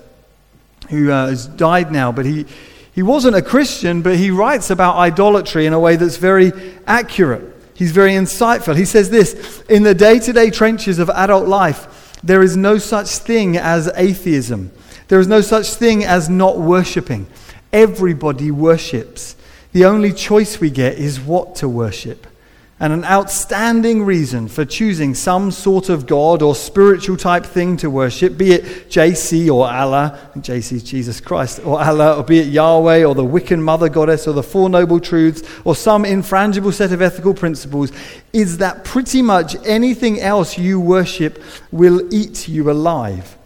who 0.90 1.10
uh, 1.10 1.28
has 1.28 1.48
died 1.48 1.90
now, 1.90 2.12
but 2.12 2.26
he, 2.26 2.46
he 2.92 3.02
wasn't 3.02 3.38
a 3.38 3.42
Christian, 3.42 4.02
but 4.02 4.18
he 4.18 4.30
writes 4.30 4.70
about 4.70 4.98
idolatry 4.98 5.66
in 5.66 5.72
a 5.72 5.80
way 5.80 5.96
that's 5.96 6.18
very 6.18 6.52
accurate. 6.86 7.56
He's 7.76 7.92
very 7.92 8.12
insightful. 8.12 8.76
He 8.76 8.86
says 8.86 9.10
this 9.10 9.64
In 9.70 9.84
the 9.84 9.94
day 9.94 10.20
to 10.20 10.34
day 10.34 10.50
trenches 10.50 11.00
of 11.00 11.10
adult 11.12 11.48
life, 11.48 12.20
there 12.24 12.42
is 12.42 12.58
no 12.58 12.78
such 12.78 13.08
thing 13.20 13.56
as 13.56 13.90
atheism, 13.96 14.72
there 15.08 15.20
is 15.22 15.28
no 15.28 15.40
such 15.40 15.68
thing 15.76 16.04
as 16.04 16.28
not 16.28 16.58
worshipping. 16.58 17.28
Everybody 17.72 18.52
worships. 18.52 19.36
The 19.74 19.86
only 19.86 20.14
choice 20.14 20.60
we 20.60 20.70
get 20.70 20.98
is 20.98 21.20
what 21.20 21.56
to 21.58 21.70
worship. 21.70 22.28
And 22.80 22.94
an 22.94 23.06
outstanding 23.06 24.04
reason 24.04 24.48
for 24.48 24.64
choosing 24.64 25.16
some 25.16 25.50
sort 25.50 25.90
of 25.90 26.06
God 26.06 26.44
or 26.44 26.54
spiritual 26.54 27.18
type 27.18 27.44
thing 27.44 27.76
to 27.78 27.90
worship, 27.90 28.38
be 28.38 28.52
it 28.52 28.88
JC 28.88 29.52
or 29.52 29.68
Allah, 29.68 30.20
JC 30.36 30.86
Jesus 30.86 31.20
Christ, 31.20 31.60
or 31.66 31.82
Allah, 31.82 32.18
or 32.18 32.24
be 32.24 32.38
it 32.38 32.48
Yahweh 32.48 33.04
or 33.04 33.16
the 33.16 33.24
Wiccan 33.24 33.60
Mother 33.60 33.90
Goddess 33.90 34.28
or 34.28 34.34
the 34.34 34.44
Four 34.44 34.70
Noble 34.70 35.00
Truths 35.00 35.42
or 35.66 35.76
some 35.76 36.04
infrangible 36.04 36.72
set 36.72 36.92
of 36.92 37.02
ethical 37.02 37.34
principles, 37.34 37.92
is 38.32 38.60
that 38.60 38.84
pretty 38.86 39.24
much 39.24 39.56
anything 39.66 40.22
else 40.22 40.56
you 40.56 40.80
worship 40.80 41.42
will 41.72 42.14
eat 42.14 42.48
you 42.48 42.70
alive. 42.70 43.37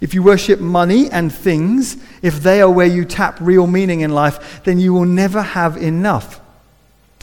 If 0.00 0.14
you 0.14 0.22
worship 0.22 0.60
money 0.60 1.10
and 1.10 1.32
things, 1.32 1.96
if 2.22 2.40
they 2.42 2.60
are 2.60 2.70
where 2.70 2.86
you 2.86 3.04
tap 3.04 3.38
real 3.40 3.66
meaning 3.66 4.00
in 4.00 4.12
life, 4.12 4.62
then 4.64 4.78
you 4.78 4.94
will 4.94 5.04
never 5.04 5.42
have 5.42 5.76
enough. 5.76 6.40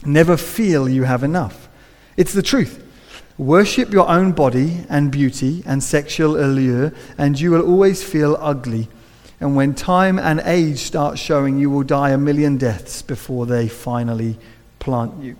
Never 0.04 0.36
feel 0.36 0.88
you 0.88 1.04
have 1.04 1.22
enough. 1.22 1.68
It's 2.16 2.32
the 2.32 2.42
truth. 2.42 2.82
Worship 3.38 3.92
your 3.92 4.08
own 4.08 4.32
body 4.32 4.84
and 4.88 5.10
beauty 5.10 5.62
and 5.66 5.82
sexual 5.82 6.42
allure, 6.42 6.92
and 7.18 7.38
you 7.38 7.50
will 7.50 7.62
always 7.62 8.02
feel 8.02 8.36
ugly. 8.40 8.88
And 9.40 9.56
when 9.56 9.74
time 9.74 10.18
and 10.18 10.40
age 10.44 10.78
start 10.78 11.18
showing, 11.18 11.58
you 11.58 11.68
will 11.68 11.82
die 11.82 12.10
a 12.10 12.18
million 12.18 12.56
deaths 12.56 13.02
before 13.02 13.44
they 13.44 13.68
finally 13.68 14.38
plant 14.78 15.22
you. 15.22 15.36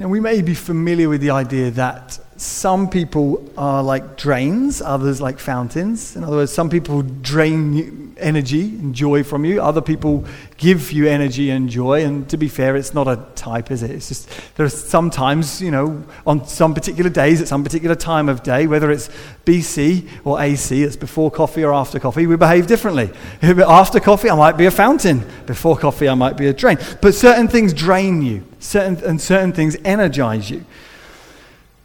Now, 0.00 0.06
we 0.06 0.20
may 0.20 0.42
be 0.42 0.54
familiar 0.54 1.08
with 1.08 1.20
the 1.20 1.30
idea 1.30 1.72
that 1.72 2.20
some 2.36 2.88
people 2.88 3.44
are 3.58 3.82
like 3.82 4.16
drains, 4.16 4.80
others 4.80 5.20
like 5.20 5.40
fountains. 5.40 6.14
In 6.14 6.22
other 6.22 6.36
words, 6.36 6.52
some 6.52 6.70
people 6.70 7.02
drain 7.02 8.14
energy 8.16 8.76
and 8.76 8.94
joy 8.94 9.24
from 9.24 9.44
you, 9.44 9.60
other 9.60 9.80
people 9.80 10.24
give 10.56 10.92
you 10.92 11.08
energy 11.08 11.50
and 11.50 11.68
joy. 11.68 12.04
And 12.04 12.28
to 12.30 12.36
be 12.36 12.46
fair, 12.46 12.76
it's 12.76 12.94
not 12.94 13.08
a 13.08 13.26
type, 13.34 13.72
is 13.72 13.82
it? 13.82 13.90
It's 13.90 14.06
just 14.06 14.30
there 14.54 14.64
are 14.64 14.68
sometimes, 14.68 15.60
you 15.60 15.72
know, 15.72 16.04
on 16.24 16.46
some 16.46 16.74
particular 16.74 17.10
days, 17.10 17.40
at 17.42 17.48
some 17.48 17.64
particular 17.64 17.96
time 17.96 18.28
of 18.28 18.44
day, 18.44 18.68
whether 18.68 18.92
it's 18.92 19.10
BC 19.46 20.08
or 20.22 20.40
AC, 20.40 20.80
it's 20.80 20.94
before 20.94 21.28
coffee 21.28 21.64
or 21.64 21.72
after 21.72 21.98
coffee, 21.98 22.28
we 22.28 22.36
behave 22.36 22.68
differently. 22.68 23.10
After 23.42 23.98
coffee, 23.98 24.30
I 24.30 24.36
might 24.36 24.56
be 24.56 24.66
a 24.66 24.70
fountain. 24.70 25.26
Before 25.46 25.76
coffee, 25.76 26.08
I 26.08 26.14
might 26.14 26.36
be 26.36 26.46
a 26.46 26.52
drain. 26.52 26.78
But 27.02 27.16
certain 27.16 27.48
things 27.48 27.72
drain 27.72 28.22
you, 28.22 28.44
certain, 28.58 28.96
and 29.04 29.20
certain 29.20 29.52
things 29.52 29.76
energize 29.84 30.50
you. 30.50 30.64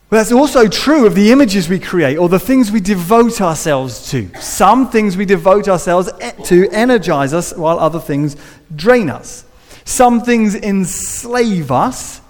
But 0.09 0.17
that's 0.17 0.31
also 0.31 0.67
true 0.67 1.07
of 1.07 1.15
the 1.15 1.31
images 1.31 1.67
we 1.67 1.79
create 1.79 2.17
or 2.17 2.29
the 2.29 2.39
things 2.39 2.71
we 2.71 2.79
devote 2.79 3.41
ourselves 3.41 4.11
to. 4.11 4.29
Some 4.39 4.91
things 4.91 5.17
we 5.17 5.25
devote 5.25 5.67
ourselves 5.67 6.11
to 6.43 6.69
energize 6.69 7.33
us, 7.33 7.51
while 7.53 7.79
other 7.79 7.99
things 7.99 8.37
drain 8.75 9.09
us. 9.09 9.43
Some 9.85 10.21
things 10.21 10.53
enslave 10.53 11.71
us, 11.71 12.21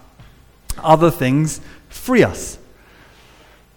other 0.78 1.12
things 1.12 1.60
free 1.90 2.24
us. 2.24 2.58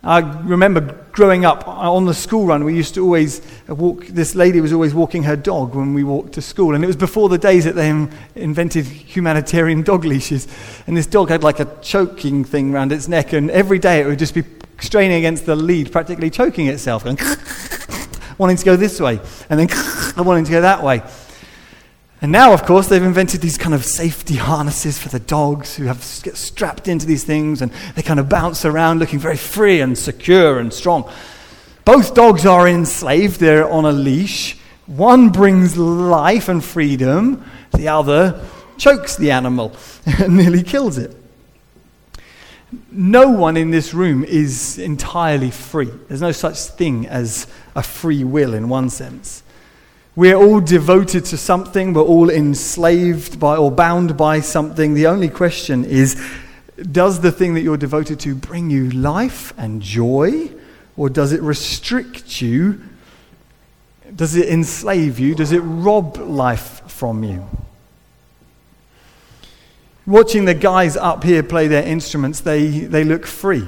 I 0.06 0.20
remember 0.20 0.82
growing 1.10 1.44
up 1.44 1.66
on 1.66 2.04
the 2.04 2.14
school 2.14 2.46
run, 2.46 2.62
we 2.62 2.76
used 2.76 2.94
to 2.94 3.02
always 3.02 3.42
walk, 3.66 4.06
this 4.06 4.36
lady 4.36 4.60
was 4.60 4.72
always 4.72 4.94
walking 4.94 5.24
her 5.24 5.34
dog 5.34 5.74
when 5.74 5.94
we 5.94 6.04
walked 6.04 6.34
to 6.34 6.42
school. 6.42 6.76
And 6.76 6.84
it 6.84 6.86
was 6.86 6.94
before 6.94 7.28
the 7.28 7.38
days 7.38 7.64
that 7.64 7.74
they 7.74 7.88
invented 8.36 8.86
humanitarian 8.86 9.82
dog 9.82 10.04
leashes. 10.04 10.46
And 10.86 10.96
this 10.96 11.06
dog 11.06 11.30
had 11.30 11.42
like 11.42 11.58
a 11.58 11.64
choking 11.82 12.44
thing 12.44 12.72
around 12.72 12.92
its 12.92 13.08
neck, 13.08 13.32
and 13.32 13.50
every 13.50 13.80
day 13.80 14.00
it 14.00 14.06
would 14.06 14.20
just 14.20 14.34
be 14.34 14.44
straining 14.78 15.16
against 15.16 15.44
the 15.44 15.56
lead, 15.56 15.90
practically 15.90 16.30
choking 16.30 16.68
itself, 16.68 17.02
going, 17.02 17.18
wanting 18.38 18.58
to 18.58 18.64
go 18.64 18.76
this 18.76 19.00
way, 19.00 19.18
and 19.50 19.58
then 19.58 19.68
wanting 20.24 20.44
to 20.44 20.52
go 20.52 20.60
that 20.60 20.84
way. 20.84 21.02
And 22.22 22.32
now, 22.32 22.54
of 22.54 22.64
course, 22.64 22.88
they've 22.88 23.02
invented 23.02 23.42
these 23.42 23.58
kind 23.58 23.74
of 23.74 23.84
safety 23.84 24.36
harnesses 24.36 24.98
for 24.98 25.10
the 25.10 25.20
dogs 25.20 25.76
who 25.76 25.84
have 25.84 25.98
get 26.22 26.36
strapped 26.36 26.88
into 26.88 27.04
these 27.04 27.24
things 27.24 27.60
and 27.60 27.70
they 27.94 28.02
kind 28.02 28.18
of 28.18 28.28
bounce 28.28 28.64
around 28.64 29.00
looking 29.00 29.18
very 29.18 29.36
free 29.36 29.80
and 29.80 29.98
secure 29.98 30.58
and 30.58 30.72
strong. 30.72 31.10
Both 31.84 32.14
dogs 32.14 32.46
are 32.46 32.66
enslaved, 32.66 33.38
they're 33.38 33.70
on 33.70 33.84
a 33.84 33.92
leash. 33.92 34.58
One 34.86 35.28
brings 35.28 35.76
life 35.76 36.48
and 36.48 36.64
freedom, 36.64 37.44
the 37.74 37.88
other 37.88 38.40
chokes 38.78 39.16
the 39.16 39.30
animal 39.30 39.76
and 40.06 40.36
nearly 40.36 40.62
kills 40.62 40.96
it. 40.96 41.14
No 42.90 43.28
one 43.28 43.56
in 43.56 43.70
this 43.70 43.92
room 43.92 44.24
is 44.24 44.78
entirely 44.78 45.50
free. 45.50 45.90
There's 46.08 46.22
no 46.22 46.32
such 46.32 46.58
thing 46.58 47.06
as 47.06 47.46
a 47.74 47.82
free 47.82 48.24
will 48.24 48.54
in 48.54 48.68
one 48.68 48.90
sense. 48.90 49.42
We're 50.16 50.34
all 50.34 50.60
devoted 50.60 51.26
to 51.26 51.36
something, 51.36 51.92
we're 51.92 52.00
all 52.00 52.30
enslaved 52.30 53.38
by 53.38 53.56
or 53.56 53.70
bound 53.70 54.16
by 54.16 54.40
something. 54.40 54.94
The 54.94 55.08
only 55.08 55.28
question 55.28 55.84
is 55.84 56.18
does 56.90 57.20
the 57.20 57.30
thing 57.30 57.52
that 57.54 57.60
you're 57.60 57.76
devoted 57.76 58.20
to 58.20 58.34
bring 58.34 58.70
you 58.70 58.90
life 58.90 59.52
and 59.58 59.82
joy, 59.82 60.50
or 60.96 61.10
does 61.10 61.32
it 61.32 61.42
restrict 61.42 62.40
you? 62.40 62.80
Does 64.14 64.36
it 64.36 64.48
enslave 64.48 65.18
you? 65.18 65.34
Does 65.34 65.52
it 65.52 65.60
rob 65.60 66.16
life 66.16 66.82
from 66.90 67.22
you? 67.22 67.46
Watching 70.06 70.46
the 70.46 70.54
guys 70.54 70.96
up 70.96 71.24
here 71.24 71.42
play 71.42 71.66
their 71.68 71.82
instruments, 71.82 72.40
they, 72.40 72.68
they 72.68 73.04
look 73.04 73.26
free. 73.26 73.66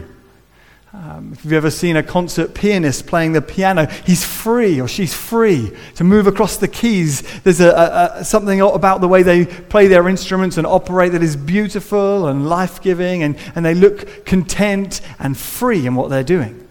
Um, 0.94 1.34
if 1.34 1.44
you've 1.44 1.52
ever 1.52 1.70
seen 1.70 1.96
a 1.98 2.02
concert 2.02 2.54
pianist 2.54 3.06
playing 3.06 3.34
the 3.34 3.42
piano, 3.42 3.84
he's 4.06 4.24
free 4.24 4.80
or 4.80 4.88
she's 4.88 5.12
free 5.12 5.70
to 5.96 6.04
move 6.04 6.26
across 6.26 6.56
the 6.56 6.68
keys. 6.68 7.22
There's 7.40 7.60
a, 7.60 7.68
a, 7.68 8.20
a, 8.20 8.24
something 8.24 8.62
about 8.62 9.02
the 9.02 9.08
way 9.08 9.22
they 9.22 9.44
play 9.44 9.88
their 9.88 10.08
instruments 10.08 10.56
and 10.56 10.66
operate 10.66 11.12
that 11.12 11.22
is 11.22 11.36
beautiful 11.36 12.26
and 12.28 12.48
life 12.48 12.80
giving, 12.80 13.22
and, 13.22 13.36
and 13.54 13.66
they 13.66 13.74
look 13.74 14.24
content 14.24 15.02
and 15.18 15.36
free 15.36 15.86
in 15.86 15.94
what 15.94 16.08
they're 16.08 16.24
doing. 16.24 16.66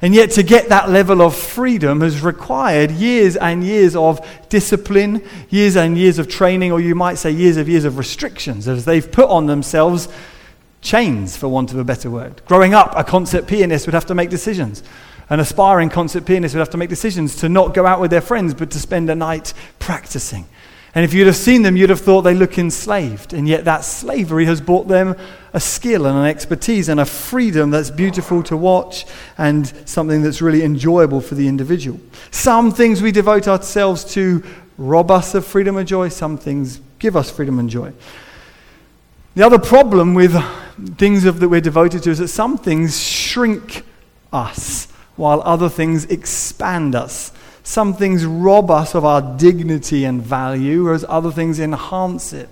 And 0.00 0.14
yet, 0.14 0.30
to 0.32 0.44
get 0.44 0.68
that 0.68 0.88
level 0.88 1.20
of 1.20 1.34
freedom 1.34 2.02
has 2.02 2.22
required 2.22 2.92
years 2.92 3.34
and 3.34 3.64
years 3.64 3.96
of 3.96 4.24
discipline, 4.48 5.20
years 5.48 5.76
and 5.76 5.98
years 5.98 6.20
of 6.20 6.28
training, 6.28 6.70
or 6.70 6.78
you 6.78 6.94
might 6.94 7.16
say 7.16 7.32
years 7.32 7.56
of 7.56 7.68
years 7.68 7.84
of 7.84 7.98
restrictions 7.98 8.68
as 8.68 8.84
they've 8.84 9.10
put 9.10 9.28
on 9.28 9.46
themselves 9.46 10.06
chains, 10.80 11.36
for 11.36 11.48
want 11.48 11.72
of 11.72 11.78
a 11.78 11.84
better 11.84 12.10
word. 12.10 12.42
Growing 12.46 12.74
up, 12.74 12.92
a 12.96 13.04
concert 13.04 13.46
pianist 13.46 13.86
would 13.86 13.94
have 13.94 14.06
to 14.06 14.14
make 14.14 14.30
decisions. 14.30 14.82
An 15.30 15.40
aspiring 15.40 15.90
concert 15.90 16.24
pianist 16.24 16.54
would 16.54 16.60
have 16.60 16.70
to 16.70 16.78
make 16.78 16.88
decisions 16.88 17.36
to 17.36 17.48
not 17.48 17.74
go 17.74 17.84
out 17.84 18.00
with 18.00 18.10
their 18.10 18.20
friends, 18.20 18.54
but 18.54 18.70
to 18.70 18.78
spend 18.78 19.10
a 19.10 19.14
night 19.14 19.52
practicing. 19.78 20.46
And 20.94 21.04
if 21.04 21.12
you'd 21.12 21.26
have 21.26 21.36
seen 21.36 21.62
them, 21.62 21.76
you'd 21.76 21.90
have 21.90 22.00
thought 22.00 22.22
they 22.22 22.34
look 22.34 22.58
enslaved. 22.58 23.34
And 23.34 23.46
yet, 23.46 23.66
that 23.66 23.84
slavery 23.84 24.46
has 24.46 24.60
brought 24.60 24.88
them 24.88 25.16
a 25.52 25.60
skill 25.60 26.06
and 26.06 26.16
an 26.16 26.24
expertise 26.24 26.88
and 26.88 26.98
a 26.98 27.04
freedom 27.04 27.70
that's 27.70 27.90
beautiful 27.90 28.42
to 28.44 28.56
watch 28.56 29.04
and 29.36 29.66
something 29.86 30.22
that's 30.22 30.40
really 30.40 30.62
enjoyable 30.62 31.20
for 31.20 31.34
the 31.34 31.46
individual. 31.46 32.00
Some 32.30 32.72
things 32.72 33.02
we 33.02 33.12
devote 33.12 33.46
ourselves 33.46 34.02
to 34.14 34.42
rob 34.78 35.10
us 35.10 35.34
of 35.34 35.44
freedom 35.44 35.76
and 35.76 35.86
joy, 35.86 36.08
some 36.08 36.38
things 36.38 36.80
give 36.98 37.16
us 37.16 37.30
freedom 37.30 37.58
and 37.58 37.68
joy. 37.68 37.92
The 39.38 39.46
other 39.46 39.60
problem 39.60 40.14
with 40.14 40.34
things 40.96 41.24
of, 41.24 41.38
that 41.38 41.48
we're 41.48 41.60
devoted 41.60 42.02
to 42.02 42.10
is 42.10 42.18
that 42.18 42.26
some 42.26 42.58
things 42.58 43.00
shrink 43.00 43.84
us 44.32 44.86
while 45.14 45.42
other 45.42 45.68
things 45.68 46.06
expand 46.06 46.96
us. 46.96 47.30
Some 47.62 47.94
things 47.94 48.26
rob 48.26 48.68
us 48.68 48.96
of 48.96 49.04
our 49.04 49.22
dignity 49.22 50.04
and 50.04 50.20
value, 50.20 50.82
whereas 50.82 51.04
other 51.08 51.30
things 51.30 51.60
enhance 51.60 52.32
it. 52.32 52.48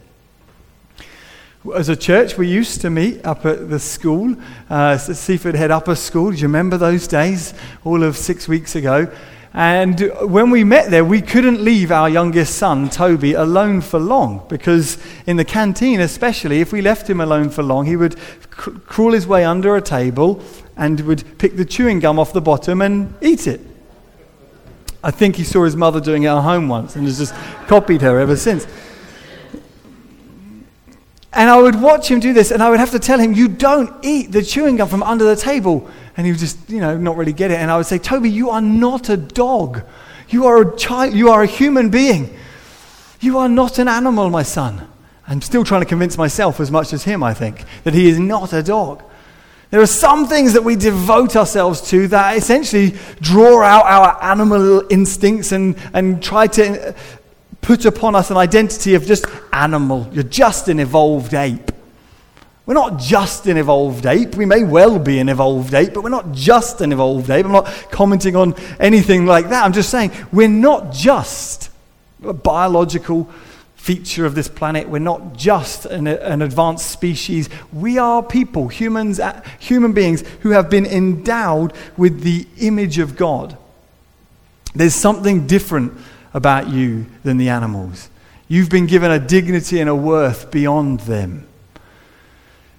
As 1.75 1.89
a 1.89 1.97
church, 1.97 2.39
we 2.39 2.47
used 2.47 2.81
to 2.83 2.91
meet 2.91 3.27
up 3.27 3.45
at 3.45 3.69
the 3.69 3.81
school, 3.81 4.37
uh, 4.71 4.97
Seaford 4.97 5.57
Head 5.57 5.73
Upper 5.73 5.97
School. 5.97 6.31
Do 6.31 6.37
you 6.37 6.45
remember 6.45 6.79
those 6.79 7.09
days? 7.09 7.53
All 7.83 8.05
of 8.05 8.17
six 8.17 8.47
weeks 8.47 8.77
ago. 8.77 9.13
And 9.57 10.13
when 10.21 10.51
we 10.51 10.65
met 10.65 10.91
there, 10.91 11.03
we 11.03 11.23
couldn't 11.23 11.63
leave 11.63 11.91
our 11.91 12.11
youngest 12.11 12.57
son, 12.57 12.91
Toby, 12.91 13.33
alone 13.33 13.81
for 13.81 13.99
long 13.99 14.45
because 14.51 14.99
in 15.27 15.39
the 15.39 15.47
canteen, 15.47 15.99
especially, 16.01 16.61
if 16.61 16.75
we 16.75 16.83
left 16.83 17.09
him 17.09 17.23
alone 17.23 17.49
for 17.49 17.63
long, 17.63 17.87
he 17.87 17.97
would 17.97 18.17
cr- 18.51 18.73
crawl 18.81 19.13
his 19.13 19.27
way 19.27 19.47
under 19.47 19.75
a 19.75 19.81
table 19.81 20.43
and 20.77 21.01
would 21.01 21.39
pick 21.39 21.57
the 21.57 21.65
chewing 21.65 22.01
gum 22.01 22.19
off 22.19 22.35
the 22.35 22.41
bottom 22.43 22.83
and 22.83 23.15
eat 23.23 23.47
it. 23.47 23.63
I 25.03 25.11
think 25.11 25.37
he 25.37 25.45
saw 25.45 25.65
his 25.65 25.75
mother 25.75 26.03
doing 26.03 26.25
it 26.25 26.29
at 26.29 26.43
home 26.43 26.69
once 26.69 26.95
and 26.95 27.07
has 27.07 27.17
just 27.17 27.35
copied 27.67 28.03
her 28.03 28.21
ever 28.21 28.37
since. 28.37 28.67
And 31.33 31.49
I 31.49 31.61
would 31.61 31.81
watch 31.81 32.11
him 32.11 32.21
do 32.21 32.35
this, 32.35 32.51
and 32.51 32.63
I 32.63 32.69
would 32.69 32.79
have 32.79 32.91
to 32.91 32.99
tell 32.99 33.19
him, 33.19 33.33
You 33.33 33.49
don't 33.49 33.95
eat 34.05 34.33
the 34.33 34.43
chewing 34.43 34.77
gum 34.77 34.89
from 34.89 35.03
under 35.03 35.25
the 35.25 35.37
table. 35.37 35.89
And 36.17 36.27
he 36.27 36.33
would 36.33 36.41
just, 36.41 36.71
you 36.71 36.81
know, 36.81 36.97
not 36.97 37.17
really 37.17 37.33
get 37.33 37.51
it. 37.51 37.59
And 37.59 37.71
I 37.71 37.77
would 37.77 37.87
say, 37.87 37.99
Toby, 37.99 38.31
you 38.31 38.51
are 38.51 38.61
not 38.61 39.09
a 39.09 39.17
dog. 39.17 39.83
You 40.29 40.47
are 40.47 40.63
a 40.63 40.77
child. 40.77 41.15
You 41.15 41.31
are 41.31 41.43
a 41.43 41.47
human 41.47 41.91
being. 41.91 42.37
You 43.21 43.39
are 43.39 43.49
not 43.49 43.79
an 43.79 43.89
animal, 43.89 44.31
my 44.31 44.43
son. 44.43 44.89
I'm 45.29 45.43
still 45.43 45.65
trying 45.65 45.83
to 45.83 45.87
convince 45.87 46.17
myself 46.17 46.61
as 46.61 46.71
much 46.71 46.93
as 46.93 47.05
him, 47.05 47.23
I 47.23 47.35
think, 47.35 47.65
that 47.85 47.95
he 47.95 48.09
is 48.09 48.19
not 48.19 48.53
a 48.53 48.63
dog. 48.63 49.03
There 49.71 49.81
are 49.81 49.87
some 49.87 50.29
things 50.29 50.53
that 50.53 50.63
we 50.63 50.77
devote 50.77 51.35
ourselves 51.35 51.81
to 51.91 52.07
that 52.09 52.37
essentially 52.37 52.95
draw 53.21 53.63
out 53.63 53.85
our 53.85 54.23
animal 54.23 54.85
instincts 54.91 55.51
and, 55.51 55.77
and 55.93 56.23
try 56.23 56.47
to 56.49 56.95
put 57.63 57.85
upon 57.85 58.15
us 58.15 58.31
an 58.31 58.37
identity 58.37 58.95
of 58.95 59.05
just 59.05 59.27
animal. 59.53 60.09
You're 60.13 60.23
just 60.23 60.69
an 60.69 60.79
evolved 60.79 61.35
ape. 61.35 61.73
We're 62.67 62.75
not 62.75 62.99
just 62.99 63.47
an 63.47 63.57
evolved 63.57 64.07
ape. 64.07 64.35
We 64.35 64.45
may 64.45 64.65
well 64.65 64.99
be 64.99 65.21
an 65.21 65.29
evolved 65.29 65.73
ape, 65.73 65.95
but 65.95 66.03
we're 66.03 66.11
not 66.11 66.33
just 66.33 66.81
an 66.81 66.93
evolved 66.93 67.31
ape. 67.31 67.47
I'm 67.47 67.53
not 67.53 67.67
commenting 67.93 68.35
on 68.35 68.55
anything 68.81 69.25
like 69.25 69.49
that. 69.51 69.65
I'm 69.65 69.73
just 69.73 69.89
saying 69.89 70.11
we're 70.33 70.49
not 70.49 70.93
just 70.93 71.71
a 72.25 72.33
biological 72.33 73.31
feature 73.77 74.27
of 74.27 74.35
this 74.35 74.49
planet. 74.49 74.89
We're 74.89 74.99
not 74.99 75.37
just 75.37 75.87
an, 75.87 76.09
an 76.09 76.43
advanced 76.43 76.91
species. 76.91 77.49
We 77.73 77.99
are 77.99 78.21
people, 78.21 78.67
humans, 78.67 79.21
uh, 79.21 79.41
human 79.61 79.93
beings 79.93 80.25
who 80.41 80.51
have 80.51 80.69
been 80.69 80.87
endowed 80.87 81.73
with 81.97 82.23
the 82.23 82.49
image 82.59 82.99
of 82.99 83.15
God. 83.15 83.57
There's 84.75 84.95
something 84.95 85.47
different 85.47 85.93
about 86.35 86.69
you 86.69 87.07
than 87.23 87.37
the 87.37 87.49
animals. 87.49 88.11
You've 88.49 88.71
been 88.71 88.87
given 88.87 89.13
a 89.13 89.21
dignity 89.21 89.81
and 89.81 89.89
a 89.89 89.95
worth 89.95 90.51
beyond 90.51 91.01
them. 91.01 91.47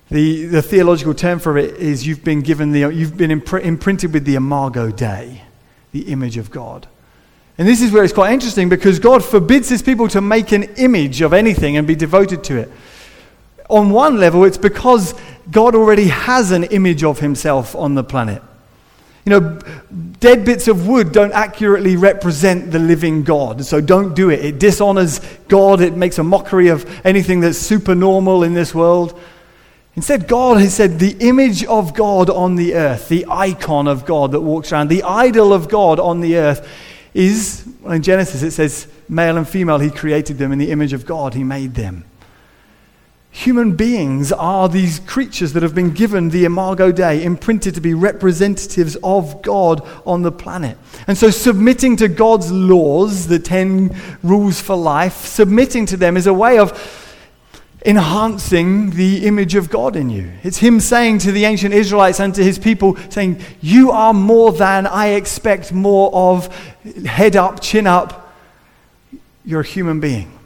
The, 0.10 0.46
the 0.46 0.62
theological 0.62 1.14
term 1.14 1.40
for 1.40 1.58
it 1.58 1.76
is 1.76 2.08
you've 2.08 2.24
been 2.24 2.42
given 2.42 2.72
the, 2.72 2.92
you've 2.92 3.18
been 3.18 3.42
impr- 3.42 3.62
imprinted 3.62 4.14
with 4.14 4.24
the 4.24 4.36
imago 4.36 4.90
Dei, 4.90 5.42
the 5.92 6.04
image 6.04 6.38
of 6.38 6.50
God. 6.50 6.88
And 7.58 7.68
this 7.68 7.82
is 7.82 7.92
where 7.92 8.04
it's 8.04 8.14
quite 8.14 8.34
interesting 8.34 8.70
because 8.70 9.00
God 9.00 9.24
forbids 9.24 9.68
his 9.68 9.82
people 9.82 10.08
to 10.10 10.22
make 10.22 10.52
an 10.52 10.64
image 10.76 11.22
of 11.22 11.34
anything 11.34 11.76
and 11.76 11.88
be 11.88 11.96
devoted 11.96 12.44
to 12.46 12.58
it. 12.58 12.72
On 13.70 13.90
one 13.90 14.18
level, 14.18 14.46
it's 14.46 14.58
because 14.58 15.14
God 15.52 15.76
already 15.76 16.08
has 16.08 16.52
an 16.52 16.66
image 16.66 17.04
of 17.04 17.20
himself 17.20 17.76
on 17.76 17.96
the 17.96 18.04
planet. 18.04 18.42
You 19.26 19.32
know, 19.32 19.60
dead 20.22 20.46
bits 20.46 20.70
of 20.70 20.88
wood 20.88 21.12
don't 21.12 21.34
accurately 21.34 21.98
represent 21.98 22.72
the 22.72 22.80
living 22.80 23.24
God, 23.24 23.66
so 23.66 23.82
don't 23.82 24.16
do 24.16 24.30
it. 24.30 24.46
It 24.46 24.60
dishonors 24.60 25.20
God, 25.50 25.82
it 25.82 25.98
makes 25.98 26.18
a 26.18 26.24
mockery 26.24 26.70
of 26.70 27.06
anything 27.06 27.42
that's 27.42 27.58
supernormal 27.58 28.44
in 28.44 28.54
this 28.54 28.74
world. 28.74 29.20
Instead, 29.98 30.28
God 30.28 30.60
has 30.60 30.76
said 30.76 31.00
the 31.00 31.18
image 31.22 31.66
of 31.66 31.96
God 31.96 32.30
on 32.30 32.56
the 32.56 32.76
earth, 32.76 33.10
the 33.10 33.26
icon 33.28 33.88
of 33.88 34.06
God 34.06 34.32
that 34.32 34.42
walks 34.42 34.72
around, 34.72 34.90
the 34.90 35.02
idol 35.02 35.52
of 35.52 35.70
God 35.70 36.00
on 36.00 36.22
the 36.22 36.38
earth 36.38 36.70
is, 37.16 37.68
in 37.84 38.04
Genesis 38.04 38.44
it 38.44 38.52
says, 38.52 38.88
male 39.10 39.38
and 39.38 39.50
female, 39.50 39.80
he 39.80 39.90
created 39.90 40.38
them 40.38 40.52
in 40.52 40.60
the 40.60 40.70
image 40.70 40.94
of 40.94 41.08
God, 41.08 41.34
he 41.34 41.44
made 41.44 41.74
them. 41.74 42.06
Human 43.32 43.76
beings 43.76 44.32
are 44.32 44.70
these 44.70 45.00
creatures 45.00 45.54
that 45.54 45.64
have 45.64 45.74
been 45.74 45.90
given 45.90 46.30
the 46.30 46.46
Imago 46.46 46.92
Dei, 46.92 47.24
imprinted 47.24 47.74
to 47.74 47.82
be 47.82 47.96
representatives 47.96 48.98
of 49.04 49.42
God 49.42 49.82
on 50.06 50.22
the 50.22 50.32
planet. 50.32 50.78
And 51.08 51.18
so, 51.18 51.32
submitting 51.32 51.98
to 51.98 52.08
God's 52.08 52.52
laws, 52.52 53.28
the 53.28 53.40
10 53.40 53.96
rules 54.22 54.62
for 54.62 54.76
life, 54.76 55.26
submitting 55.26 55.88
to 55.88 55.98
them 55.98 56.18
is 56.18 56.28
a 56.28 56.34
way 56.36 56.60
of 56.60 57.06
enhancing 57.86 58.92
the 58.92 59.26
image 59.26 59.56
of 59.56 59.70
God 59.70 59.96
in 59.96 60.10
you. 60.10 60.32
It's 60.44 60.58
Him 60.58 60.80
saying 60.80 61.20
to 61.20 61.32
the 61.32 61.46
ancient 61.46 61.74
Israelites 61.74 62.20
and 62.20 62.34
to 62.36 62.44
His 62.44 62.60
people, 62.60 62.98
saying, 63.10 63.42
You 63.62 63.92
are 63.92 64.14
more 64.14 64.52
than 64.52 64.88
I 64.88 65.10
expect 65.10 65.72
more 65.72 66.14
of, 66.14 66.48
head 67.06 67.36
up, 67.36 67.62
chin 67.62 67.88
up. 67.88 68.34
You're 69.46 69.62
a 69.62 69.66
human 69.66 70.00
being. 70.00 70.38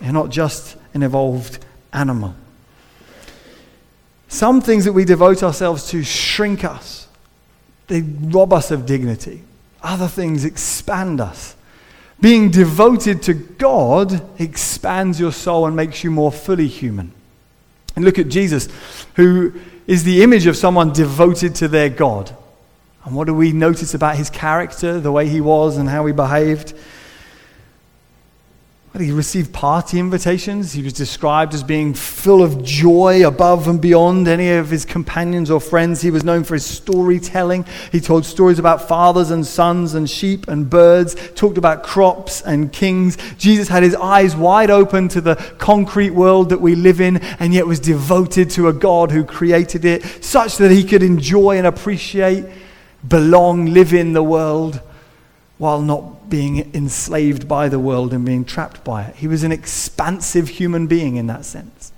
You're 0.00 0.12
not 0.12 0.30
just 0.30 0.76
an 0.92 1.02
evolved 1.02 1.64
animal. 1.92 2.34
Some 4.28 4.60
things 4.60 4.84
that 4.84 4.92
we 4.92 5.04
devote 5.04 5.42
ourselves 5.42 5.88
to 5.90 6.02
shrink 6.02 6.64
us, 6.64 7.08
they 7.86 8.02
rob 8.02 8.52
us 8.52 8.70
of 8.70 8.84
dignity. 8.84 9.42
Other 9.82 10.08
things 10.08 10.44
expand 10.44 11.20
us. 11.20 11.55
Being 12.20 12.50
devoted 12.50 13.22
to 13.24 13.34
God 13.34 14.22
expands 14.40 15.20
your 15.20 15.32
soul 15.32 15.66
and 15.66 15.76
makes 15.76 16.02
you 16.02 16.10
more 16.10 16.32
fully 16.32 16.66
human. 16.66 17.12
And 17.94 18.04
look 18.04 18.18
at 18.18 18.28
Jesus, 18.28 18.68
who 19.14 19.52
is 19.86 20.04
the 20.04 20.22
image 20.22 20.46
of 20.46 20.56
someone 20.56 20.92
devoted 20.92 21.54
to 21.56 21.68
their 21.68 21.88
God. 21.88 22.34
And 23.04 23.14
what 23.14 23.26
do 23.26 23.34
we 23.34 23.52
notice 23.52 23.94
about 23.94 24.16
his 24.16 24.30
character, 24.30 24.98
the 24.98 25.12
way 25.12 25.28
he 25.28 25.40
was, 25.40 25.76
and 25.76 25.88
how 25.88 26.04
he 26.06 26.12
behaved? 26.12 26.74
He 29.00 29.12
received 29.12 29.52
party 29.52 29.98
invitations. 29.98 30.72
He 30.72 30.82
was 30.82 30.94
described 30.94 31.52
as 31.52 31.62
being 31.62 31.92
full 31.92 32.42
of 32.42 32.64
joy 32.64 33.26
above 33.26 33.68
and 33.68 33.78
beyond 33.80 34.26
any 34.26 34.50
of 34.52 34.70
his 34.70 34.86
companions 34.86 35.50
or 35.50 35.60
friends. 35.60 36.00
He 36.00 36.10
was 36.10 36.24
known 36.24 36.44
for 36.44 36.54
his 36.54 36.64
storytelling. 36.64 37.66
He 37.92 38.00
told 38.00 38.24
stories 38.24 38.58
about 38.58 38.88
fathers 38.88 39.30
and 39.30 39.46
sons 39.46 39.92
and 39.94 40.08
sheep 40.08 40.48
and 40.48 40.70
birds, 40.70 41.14
talked 41.34 41.58
about 41.58 41.82
crops 41.82 42.40
and 42.40 42.72
kings. 42.72 43.18
Jesus 43.36 43.68
had 43.68 43.82
his 43.82 43.94
eyes 43.94 44.34
wide 44.34 44.70
open 44.70 45.08
to 45.08 45.20
the 45.20 45.36
concrete 45.58 46.10
world 46.10 46.48
that 46.48 46.60
we 46.60 46.74
live 46.74 47.00
in, 47.00 47.18
and 47.38 47.52
yet 47.52 47.66
was 47.66 47.80
devoted 47.80 48.48
to 48.50 48.68
a 48.68 48.72
God 48.72 49.10
who 49.10 49.24
created 49.24 49.84
it, 49.84 50.24
such 50.24 50.56
that 50.56 50.70
he 50.70 50.82
could 50.82 51.02
enjoy 51.02 51.58
and 51.58 51.66
appreciate, 51.66 52.46
belong, 53.06 53.66
live 53.66 53.92
in 53.92 54.14
the 54.14 54.22
world 54.22 54.80
while 55.58 55.80
not 55.80 56.28
being 56.28 56.74
enslaved 56.74 57.48
by 57.48 57.68
the 57.68 57.78
world 57.78 58.12
and 58.12 58.24
being 58.24 58.44
trapped 58.44 58.84
by 58.84 59.04
it. 59.04 59.16
He 59.16 59.26
was 59.26 59.42
an 59.42 59.52
expansive 59.52 60.48
human 60.48 60.86
being 60.86 61.16
in 61.16 61.26
that 61.28 61.44
sense. 61.44 61.92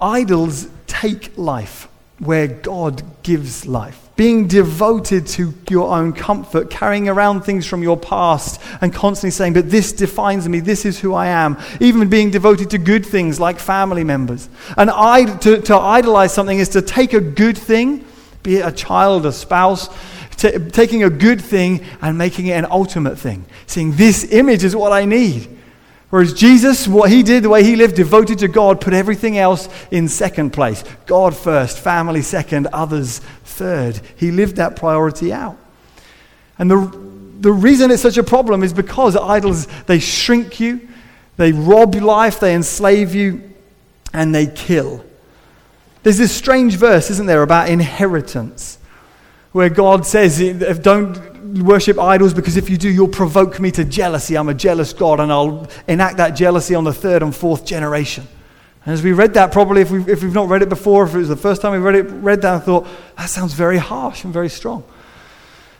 Idols 0.00 0.68
take 0.86 1.36
life 1.38 1.88
where 2.18 2.46
God 2.46 3.02
gives 3.22 3.66
life. 3.66 3.98
Being 4.14 4.46
devoted 4.46 5.26
to 5.28 5.54
your 5.70 5.92
own 5.96 6.12
comfort, 6.12 6.70
carrying 6.70 7.08
around 7.08 7.42
things 7.42 7.66
from 7.66 7.82
your 7.82 7.96
past, 7.96 8.60
and 8.80 8.92
constantly 8.92 9.30
saying, 9.30 9.54
But 9.54 9.70
this 9.70 9.92
defines 9.92 10.48
me, 10.48 10.60
this 10.60 10.84
is 10.84 11.00
who 11.00 11.14
I 11.14 11.28
am. 11.28 11.58
Even 11.80 12.08
being 12.08 12.30
devoted 12.30 12.70
to 12.70 12.78
good 12.78 13.06
things 13.06 13.40
like 13.40 13.58
family 13.58 14.04
members. 14.04 14.48
And 14.76 14.90
to, 15.40 15.62
to 15.62 15.76
idolize 15.76 16.32
something 16.34 16.58
is 16.58 16.68
to 16.70 16.82
take 16.82 17.14
a 17.14 17.20
good 17.20 17.56
thing, 17.56 18.04
be 18.42 18.56
it 18.56 18.66
a 18.66 18.72
child, 18.72 19.24
a 19.24 19.32
spouse, 19.32 19.88
T- 20.36 20.58
taking 20.70 21.04
a 21.04 21.10
good 21.10 21.40
thing 21.40 21.84
and 22.00 22.16
making 22.18 22.46
it 22.46 22.52
an 22.52 22.66
ultimate 22.70 23.18
thing. 23.18 23.44
Saying, 23.66 23.96
This 23.96 24.30
image 24.32 24.64
is 24.64 24.74
what 24.74 24.92
I 24.92 25.04
need. 25.04 25.58
Whereas 26.10 26.34
Jesus, 26.34 26.86
what 26.86 27.10
he 27.10 27.22
did, 27.22 27.42
the 27.42 27.48
way 27.48 27.64
he 27.64 27.74
lived, 27.74 27.96
devoted 27.96 28.40
to 28.40 28.48
God, 28.48 28.82
put 28.82 28.92
everything 28.92 29.38
else 29.38 29.66
in 29.90 30.08
second 30.08 30.50
place. 30.50 30.84
God 31.06 31.34
first, 31.34 31.78
family 31.78 32.20
second, 32.20 32.66
others 32.66 33.20
third. 33.44 33.98
He 34.16 34.30
lived 34.30 34.56
that 34.56 34.76
priority 34.76 35.32
out. 35.32 35.56
And 36.58 36.70
the, 36.70 36.76
the 37.40 37.50
reason 37.50 37.90
it's 37.90 38.02
such 38.02 38.18
a 38.18 38.22
problem 38.22 38.62
is 38.62 38.74
because 38.74 39.16
idols, 39.16 39.66
they 39.86 40.00
shrink 40.00 40.60
you, 40.60 40.86
they 41.38 41.52
rob 41.52 41.94
life, 41.94 42.40
they 42.40 42.54
enslave 42.54 43.14
you, 43.14 43.50
and 44.12 44.34
they 44.34 44.46
kill. 44.48 45.02
There's 46.02 46.18
this 46.18 46.34
strange 46.34 46.76
verse, 46.76 47.08
isn't 47.10 47.26
there, 47.26 47.42
about 47.42 47.70
inheritance 47.70 48.76
where 49.52 49.68
God 49.68 50.06
says, 50.06 50.38
Don't 50.80 51.32
worship 51.62 51.98
idols 51.98 52.34
because 52.34 52.56
if 52.56 52.70
you 52.70 52.76
do, 52.76 52.88
you'll 52.88 53.08
provoke 53.08 53.60
me 53.60 53.70
to 53.72 53.84
jealousy. 53.84 54.36
I'm 54.36 54.48
a 54.48 54.54
jealous 54.54 54.92
God 54.92 55.20
and 55.20 55.32
I'll 55.32 55.68
enact 55.86 56.16
that 56.16 56.30
jealousy 56.30 56.74
on 56.74 56.84
the 56.84 56.92
third 56.92 57.22
and 57.22 57.34
fourth 57.34 57.64
generation. 57.64 58.26
And 58.84 58.94
as 58.94 59.02
we 59.02 59.12
read 59.12 59.34
that, 59.34 59.52
probably 59.52 59.82
if, 59.82 59.90
we, 59.90 60.00
if 60.10 60.22
we've 60.22 60.34
not 60.34 60.48
read 60.48 60.62
it 60.62 60.68
before, 60.68 61.04
if 61.04 61.14
it 61.14 61.18
was 61.18 61.28
the 61.28 61.36
first 61.36 61.62
time 61.62 61.72
we 61.72 61.78
read 61.78 61.94
it, 61.94 62.02
read 62.10 62.42
that, 62.42 62.54
I 62.54 62.58
thought, 62.58 62.86
that 63.16 63.28
sounds 63.28 63.54
very 63.54 63.78
harsh 63.78 64.24
and 64.24 64.32
very 64.32 64.48
strong. 64.48 64.82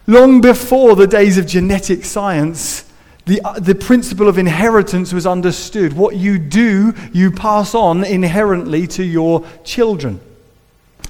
Long 0.07 0.41
before 0.41 0.95
the 0.95 1.07
days 1.07 1.39
of 1.39 1.47
genetic 1.47 2.05
science, 2.05 2.85
the, 3.25 3.41
uh, 3.45 3.59
the 3.59 3.75
principle 3.75 4.29
of 4.29 4.39
inheritance 4.39 5.13
was 5.13 5.27
understood. 5.27 5.93
What 5.93 6.17
you 6.17 6.39
do, 6.39 6.93
you 7.13 7.31
pass 7.31 7.75
on 7.75 8.05
inherently 8.05 8.87
to 8.89 9.05
your 9.05 9.47
children. 9.65 10.21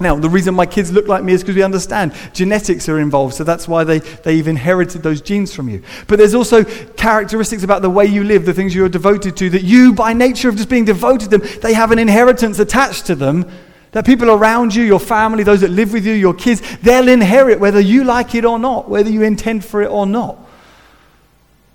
Now, 0.01 0.17
the 0.17 0.29
reason 0.29 0.55
my 0.55 0.67
kids 0.67 0.91
look 0.91 1.07
like 1.07 1.23
me 1.23 1.33
is 1.33 1.43
because 1.43 1.55
we 1.55 1.63
understand 1.63 2.13
genetics 2.33 2.89
are 2.89 2.99
involved, 2.99 3.35
so 3.35 3.45
that's 3.45 3.69
why 3.69 3.85
they, 3.85 3.99
they've 3.99 4.49
inherited 4.49 5.03
those 5.03 5.21
genes 5.21 5.55
from 5.55 5.69
you. 5.69 5.83
But 6.09 6.19
there's 6.19 6.35
also 6.35 6.65
characteristics 6.65 7.63
about 7.63 7.83
the 7.83 7.91
way 7.91 8.07
you 8.07 8.25
live, 8.25 8.47
the 8.47 8.55
things 8.55 8.75
you're 8.75 8.89
devoted 8.89 9.37
to, 9.37 9.51
that 9.51 9.63
you, 9.63 9.93
by 9.93 10.13
nature 10.13 10.49
of 10.49 10.57
just 10.57 10.69
being 10.69 10.85
devoted 10.85 11.31
to 11.31 11.39
them, 11.39 11.61
they 11.61 11.75
have 11.75 11.93
an 11.93 11.99
inheritance 11.99 12.59
attached 12.59 13.07
to 13.07 13.15
them 13.15 13.51
that 13.93 14.07
people 14.07 14.31
around 14.31 14.75
you, 14.75 14.83
your 14.83 14.99
family, 14.99 15.45
those 15.45 15.61
that 15.61 15.71
live 15.71 15.93
with 15.93 16.07
you, 16.07 16.15
your 16.15 16.35
kids, 16.35 16.63
they'll 16.79 17.09
inherit 17.09 17.61
whether 17.61 17.81
you 17.81 18.05
like 18.05 18.35
it 18.35 18.45
or 18.45 18.59
not, 18.59 18.89
whether 18.89 19.11
you 19.11 19.23
intend 19.23 19.65
for 19.65 19.83
it 19.83 19.91
or 19.91 20.07
not. 20.07 20.39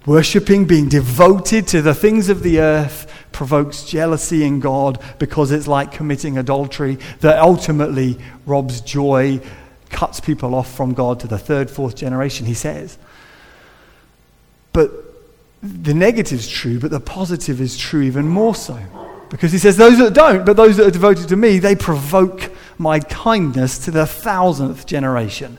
Worshipping, 0.07 0.65
being 0.65 0.87
devoted 0.87 1.67
to 1.67 1.81
the 1.81 1.93
things 1.93 2.29
of 2.29 2.41
the 2.41 2.61
earth, 2.61 3.11
provokes 3.33 3.83
jealousy 3.83 4.45
in 4.45 4.61
God 4.61 5.03
because 5.19 5.51
it's 5.51 5.67
like 5.67 5.91
committing 5.91 6.37
adultery 6.37 6.97
that 7.19 7.37
ultimately 7.37 8.17
robs 8.45 8.79
joy, 8.81 9.41
cuts 9.89 10.21
people 10.21 10.55
off 10.55 10.73
from 10.73 10.93
God 10.93 11.19
to 11.19 11.27
the 11.27 11.37
third, 11.37 11.69
fourth 11.69 11.95
generation, 11.95 12.45
he 12.45 12.53
says. 12.53 12.97
But 14.71 14.91
the 15.61 15.93
negative 15.93 16.39
is 16.39 16.47
true, 16.47 16.79
but 16.79 16.89
the 16.89 17.01
positive 17.01 17.59
is 17.59 17.77
true 17.77 18.01
even 18.01 18.29
more 18.29 18.55
so. 18.55 18.79
Because 19.29 19.51
he 19.51 19.57
says, 19.57 19.75
Those 19.75 19.97
that 19.97 20.13
don't, 20.13 20.45
but 20.45 20.55
those 20.55 20.77
that 20.77 20.87
are 20.87 20.91
devoted 20.91 21.27
to 21.27 21.35
me, 21.35 21.59
they 21.59 21.75
provoke 21.75 22.51
my 22.77 23.01
kindness 23.01 23.77
to 23.79 23.91
the 23.91 24.05
thousandth 24.05 24.85
generation. 24.85 25.57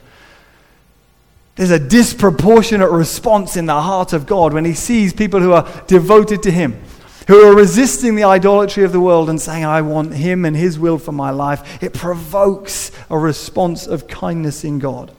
There's 1.58 1.70
a 1.70 1.78
disproportionate 1.78 2.90
response 2.90 3.56
in 3.56 3.66
the 3.66 3.82
heart 3.82 4.14
of 4.14 4.26
God 4.26 4.54
when 4.54 4.64
he 4.64 4.72
sees 4.72 5.12
people 5.12 5.40
who 5.40 5.52
are 5.52 5.68
devoted 5.86 6.42
to 6.44 6.50
him 6.50 6.80
who 7.28 7.42
are 7.42 7.54
resisting 7.54 8.14
the 8.14 8.24
idolatry 8.24 8.84
of 8.84 8.92
the 8.92 9.00
world 9.00 9.28
and 9.28 9.38
saying, 9.38 9.62
I 9.62 9.82
want 9.82 10.14
him 10.14 10.46
and 10.46 10.56
his 10.56 10.78
will 10.78 10.96
for 10.96 11.12
my 11.12 11.30
life, 11.30 11.82
it 11.82 11.92
provokes 11.92 12.90
a 13.10 13.18
response 13.18 13.86
of 13.86 14.08
kindness 14.08 14.64
in 14.64 14.78
God. 14.78 15.12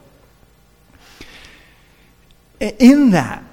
In 2.60 3.12
that, 3.12 3.44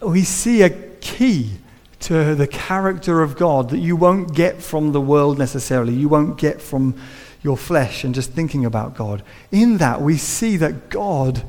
we 0.00 0.24
see 0.24 0.62
a 0.62 0.70
key 0.70 1.52
to 2.00 2.34
the 2.34 2.48
character 2.48 3.22
of 3.22 3.36
God 3.36 3.70
that 3.70 3.78
you 3.78 3.94
won't 3.94 4.34
get 4.34 4.60
from 4.60 4.90
the 4.90 5.00
world 5.00 5.38
necessarily. 5.38 5.94
You 5.94 6.08
won't 6.08 6.38
get 6.38 6.60
from 6.60 6.96
your 7.40 7.56
flesh 7.56 8.02
and 8.02 8.12
just 8.16 8.32
thinking 8.32 8.64
about 8.64 8.96
God. 8.96 9.22
In 9.52 9.78
that, 9.78 10.02
we 10.02 10.16
see 10.16 10.56
that 10.56 10.90
God 10.90 11.44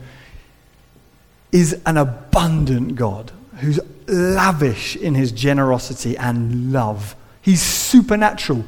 is 1.51 1.81
an 1.86 1.97
abundant 1.97 2.95
God 2.95 3.31
who's 3.60 3.79
lavish 4.07 4.95
in 4.95 5.15
his 5.15 5.31
generosity 5.31 6.17
and 6.17 6.71
love. 6.71 7.15
He's 7.41 7.62
supernatural. 7.62 8.63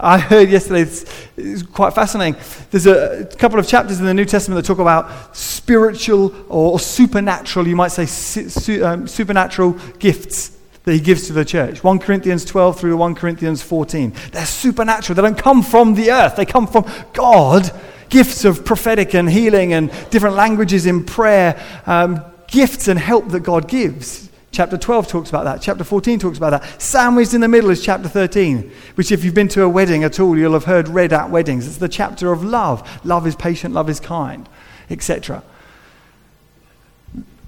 I 0.00 0.18
heard 0.18 0.50
yesterday, 0.50 0.80
it's, 0.80 1.04
it's, 1.36 1.62
quite 1.62 1.94
fascinating. 1.94 2.40
There's 2.70 2.86
a, 2.86 3.28
couple 3.38 3.60
of 3.60 3.68
chapters 3.68 4.00
in 4.00 4.06
the 4.06 4.14
New 4.14 4.24
Testament 4.24 4.60
that 4.60 4.66
talk 4.66 4.80
about 4.80 5.36
spiritual 5.36 6.34
or 6.48 6.80
supernatural, 6.80 7.68
you 7.68 7.76
might 7.76 7.92
say 7.92 8.06
su- 8.06 8.84
um, 8.84 9.06
supernatural 9.06 9.72
gifts 10.00 10.58
that 10.82 10.92
he 10.92 10.98
gives 10.98 11.28
to 11.28 11.32
the 11.32 11.44
church. 11.44 11.84
1 11.84 11.98
Corinthians 12.00 12.44
12 12.44 12.80
through 12.80 12.96
1 12.96 13.14
Corinthians 13.14 13.62
14. 13.62 14.12
They're 14.32 14.44
supernatural. 14.44 15.14
They 15.14 15.22
don't 15.22 15.38
come 15.38 15.62
from 15.62 15.94
the 15.94 16.10
earth, 16.10 16.34
they 16.34 16.46
come 16.46 16.66
from 16.66 16.84
God. 17.12 17.70
Gifts 18.12 18.44
of 18.44 18.62
prophetic 18.62 19.14
and 19.14 19.28
healing 19.28 19.72
and 19.72 19.90
different 20.10 20.36
languages 20.36 20.84
in 20.84 21.02
prayer, 21.02 21.58
um, 21.86 22.22
gifts 22.46 22.88
and 22.88 22.98
help 22.98 23.30
that 23.30 23.40
God 23.40 23.68
gives. 23.68 24.28
Chapter 24.50 24.76
12 24.76 25.08
talks 25.08 25.30
about 25.30 25.44
that. 25.44 25.62
Chapter 25.62 25.82
14 25.82 26.18
talks 26.18 26.36
about 26.36 26.50
that. 26.50 26.80
Sandwiched 26.80 27.32
in 27.32 27.40
the 27.40 27.48
middle 27.48 27.70
is 27.70 27.82
chapter 27.82 28.06
13, 28.06 28.70
which, 28.96 29.10
if 29.10 29.24
you've 29.24 29.32
been 29.32 29.48
to 29.48 29.62
a 29.62 29.68
wedding 29.68 30.04
at 30.04 30.20
all, 30.20 30.36
you'll 30.36 30.52
have 30.52 30.66
heard 30.66 30.88
read 30.88 31.14
at 31.14 31.30
weddings. 31.30 31.66
It's 31.66 31.78
the 31.78 31.88
chapter 31.88 32.32
of 32.32 32.44
love. 32.44 32.86
Love 33.02 33.26
is 33.26 33.34
patient, 33.34 33.72
love 33.72 33.88
is 33.88 33.98
kind, 33.98 34.46
etc. 34.90 35.42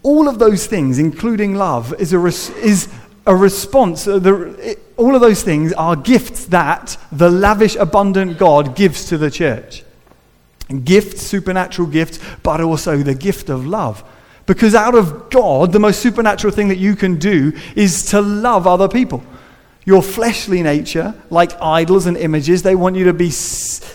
All 0.02 0.28
of 0.28 0.38
those 0.38 0.66
things, 0.66 0.98
including 0.98 1.56
love, 1.56 1.92
is 2.00 2.14
a, 2.14 2.18
res- 2.18 2.48
is 2.48 2.88
a 3.26 3.36
response. 3.36 4.08
Uh, 4.08 4.18
the, 4.18 4.44
it, 4.70 4.78
all 4.96 5.14
of 5.14 5.20
those 5.20 5.42
things 5.42 5.74
are 5.74 5.96
gifts 5.96 6.46
that 6.46 6.96
the 7.12 7.30
lavish, 7.30 7.76
abundant 7.76 8.38
God 8.38 8.74
gives 8.74 9.04
to 9.06 9.18
the 9.18 9.30
church. 9.30 9.83
Gifts, 10.84 11.22
supernatural 11.22 11.88
gifts, 11.88 12.18
but 12.42 12.60
also 12.60 12.96
the 12.98 13.14
gift 13.14 13.48
of 13.50 13.66
love. 13.66 14.02
Because 14.46 14.74
out 14.74 14.94
of 14.94 15.30
God, 15.30 15.72
the 15.72 15.78
most 15.78 16.00
supernatural 16.00 16.52
thing 16.52 16.68
that 16.68 16.78
you 16.78 16.96
can 16.96 17.18
do 17.18 17.52
is 17.74 18.06
to 18.06 18.20
love 18.20 18.66
other 18.66 18.88
people. 18.88 19.22
Your 19.86 20.02
fleshly 20.02 20.62
nature, 20.62 21.14
like 21.28 21.52
idols 21.60 22.06
and 22.06 22.16
images, 22.16 22.62
they 22.62 22.74
want 22.74 22.96
you 22.96 23.04
to 23.04 23.12
be, 23.12 23.30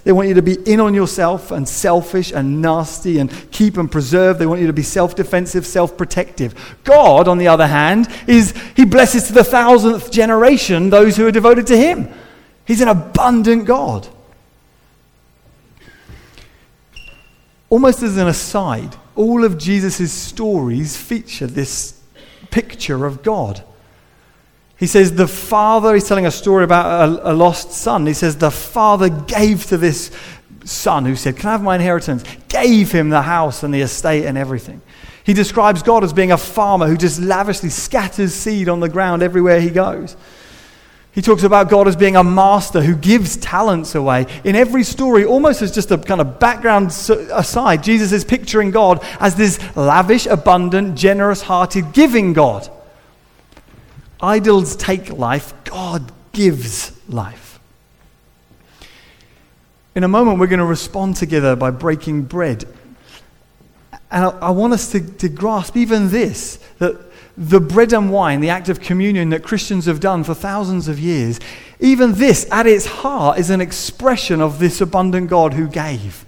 they 0.03 0.11
want 0.11 0.27
you 0.27 0.35
to 0.35 0.41
be 0.43 0.53
in 0.71 0.79
on 0.79 0.93
yourself 0.93 1.49
and 1.49 1.67
selfish 1.67 2.31
and 2.31 2.61
nasty 2.61 3.17
and 3.17 3.31
keep 3.51 3.75
and 3.77 3.91
preserve. 3.91 4.37
They 4.37 4.45
want 4.45 4.61
you 4.61 4.67
to 4.67 4.73
be 4.73 4.83
self 4.83 5.15
defensive, 5.15 5.65
self 5.65 5.97
protective. 5.97 6.77
God, 6.83 7.27
on 7.27 7.39
the 7.39 7.47
other 7.47 7.65
hand, 7.65 8.07
is 8.27 8.53
He 8.75 8.85
blesses 8.85 9.25
to 9.27 9.33
the 9.33 9.43
thousandth 9.43 10.11
generation 10.11 10.91
those 10.91 11.17
who 11.17 11.25
are 11.25 11.31
devoted 11.31 11.65
to 11.67 11.77
Him. 11.77 12.07
He's 12.65 12.81
an 12.81 12.87
abundant 12.87 13.65
God. 13.65 14.07
Almost 17.69 18.01
as 18.03 18.17
an 18.17 18.27
aside, 18.27 18.95
all 19.15 19.43
of 19.43 19.57
Jesus' 19.57 20.11
stories 20.11 20.97
feature 20.97 21.47
this 21.47 22.01
picture 22.49 23.05
of 23.05 23.21
God. 23.21 23.63
He 24.77 24.87
says, 24.87 25.13
The 25.13 25.27
Father, 25.27 25.93
he's 25.93 26.07
telling 26.07 26.25
a 26.25 26.31
story 26.31 26.63
about 26.63 27.09
a, 27.09 27.31
a, 27.31 27.33
lost 27.33 27.71
son. 27.71 28.07
He 28.07 28.13
says, 28.13 28.37
The 28.37 28.49
Father 28.49 29.09
gave 29.09 29.65
to 29.67 29.77
this 29.77 30.09
son 30.63 31.05
who 31.05 31.15
said, 31.15 31.37
Can 31.37 31.49
I 31.49 31.51
have 31.51 31.63
my 31.63 31.75
inheritance? 31.75 32.23
Gave 32.47 32.91
him 32.91 33.09
the 33.09 33.21
house 33.21 33.61
and 33.61 33.73
the 33.73 33.81
estate 33.81 34.25
and 34.25 34.37
everything. 34.37 34.81
He 35.23 35.33
describes 35.33 35.83
God 35.83 36.03
as 36.03 36.13
being 36.13 36.31
a 36.31 36.37
farmer 36.37 36.87
who 36.87 36.97
just 36.97 37.19
lavishly 37.19 37.69
scatters 37.69 38.33
seed 38.33 38.69
on 38.69 38.79
the 38.79 38.89
ground 38.89 39.21
everywhere 39.21 39.59
he 39.59 39.69
goes. 39.69 40.15
He 41.11 41.21
talks 41.21 41.43
about 41.43 41.69
God 41.69 41.87
as 41.87 41.95
being 41.95 42.15
a 42.15 42.23
master 42.23 42.81
who 42.81 42.95
gives 42.95 43.35
talents 43.37 43.95
away. 43.95 44.27
In 44.43 44.55
every 44.55 44.83
story, 44.83 45.25
almost 45.25 45.61
as 45.61 45.71
just 45.71 45.89
a 45.89 45.97
kind 45.97 46.21
of 46.21 46.39
background 46.39 46.89
aside, 46.89 47.83
Jesus 47.83 48.11
is 48.11 48.23
picturing 48.23 48.71
God 48.71 49.03
as 49.19 49.35
this 49.35 49.59
lavish, 49.75 50.27
abundant, 50.27 50.95
generous 50.95 51.41
hearted, 51.41 51.93
giving 51.93 52.33
God. 52.33 52.69
Idols 54.21 54.75
take 54.75 55.09
life, 55.09 55.53
God 55.63 56.11
gives 56.31 56.91
life. 57.09 57.59
In 59.95 60.03
a 60.03 60.07
moment, 60.07 60.39
we're 60.39 60.47
going 60.47 60.59
to 60.59 60.65
respond 60.65 61.15
together 61.15 61.55
by 61.55 61.71
breaking 61.71 62.23
bread. 62.23 62.65
And 64.11 64.25
I, 64.25 64.29
I 64.29 64.49
want 64.51 64.73
us 64.73 64.91
to, 64.91 65.01
to 65.01 65.27
grasp 65.27 65.75
even 65.75 66.09
this 66.09 66.57
that 66.77 67.08
the 67.39 67.61
bread 67.61 67.93
and 67.93 68.11
wine, 68.11 68.41
the 68.41 68.49
act 68.49 68.67
of 68.67 68.81
communion 68.81 69.29
that 69.29 69.43
Christians 69.43 69.85
have 69.85 70.01
done 70.01 70.25
for 70.25 70.33
thousands 70.33 70.89
of 70.89 70.99
years, 70.99 71.39
even 71.79 72.15
this 72.15 72.45
at 72.51 72.67
its 72.67 72.85
heart 72.85 73.39
is 73.39 73.49
an 73.49 73.61
expression 73.61 74.41
of 74.41 74.59
this 74.59 74.81
abundant 74.81 75.29
God 75.29 75.53
who 75.53 75.69
gave. 75.69 76.25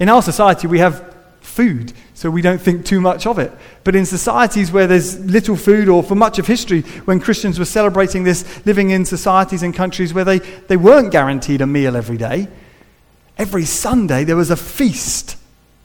In 0.00 0.08
our 0.08 0.20
society, 0.20 0.66
we 0.66 0.80
have 0.80 1.14
food, 1.40 1.92
so 2.12 2.28
we 2.28 2.42
don't 2.42 2.60
think 2.60 2.84
too 2.84 3.00
much 3.00 3.24
of 3.24 3.38
it. 3.38 3.52
But 3.84 3.94
in 3.94 4.04
societies 4.04 4.72
where 4.72 4.88
there's 4.88 5.20
little 5.20 5.56
food, 5.56 5.88
or 5.88 6.02
for 6.02 6.16
much 6.16 6.40
of 6.40 6.46
history, 6.48 6.80
when 7.04 7.20
Christians 7.20 7.60
were 7.60 7.64
celebrating 7.64 8.24
this, 8.24 8.66
living 8.66 8.90
in 8.90 9.04
societies 9.04 9.62
and 9.62 9.72
countries 9.72 10.12
where 10.12 10.24
they, 10.24 10.40
they 10.40 10.76
weren't 10.76 11.12
guaranteed 11.12 11.60
a 11.60 11.68
meal 11.68 11.96
every 11.96 12.16
day, 12.16 12.48
every 13.38 13.64
Sunday 13.64 14.24
there 14.24 14.36
was 14.36 14.50
a 14.50 14.56
feast, 14.56 15.36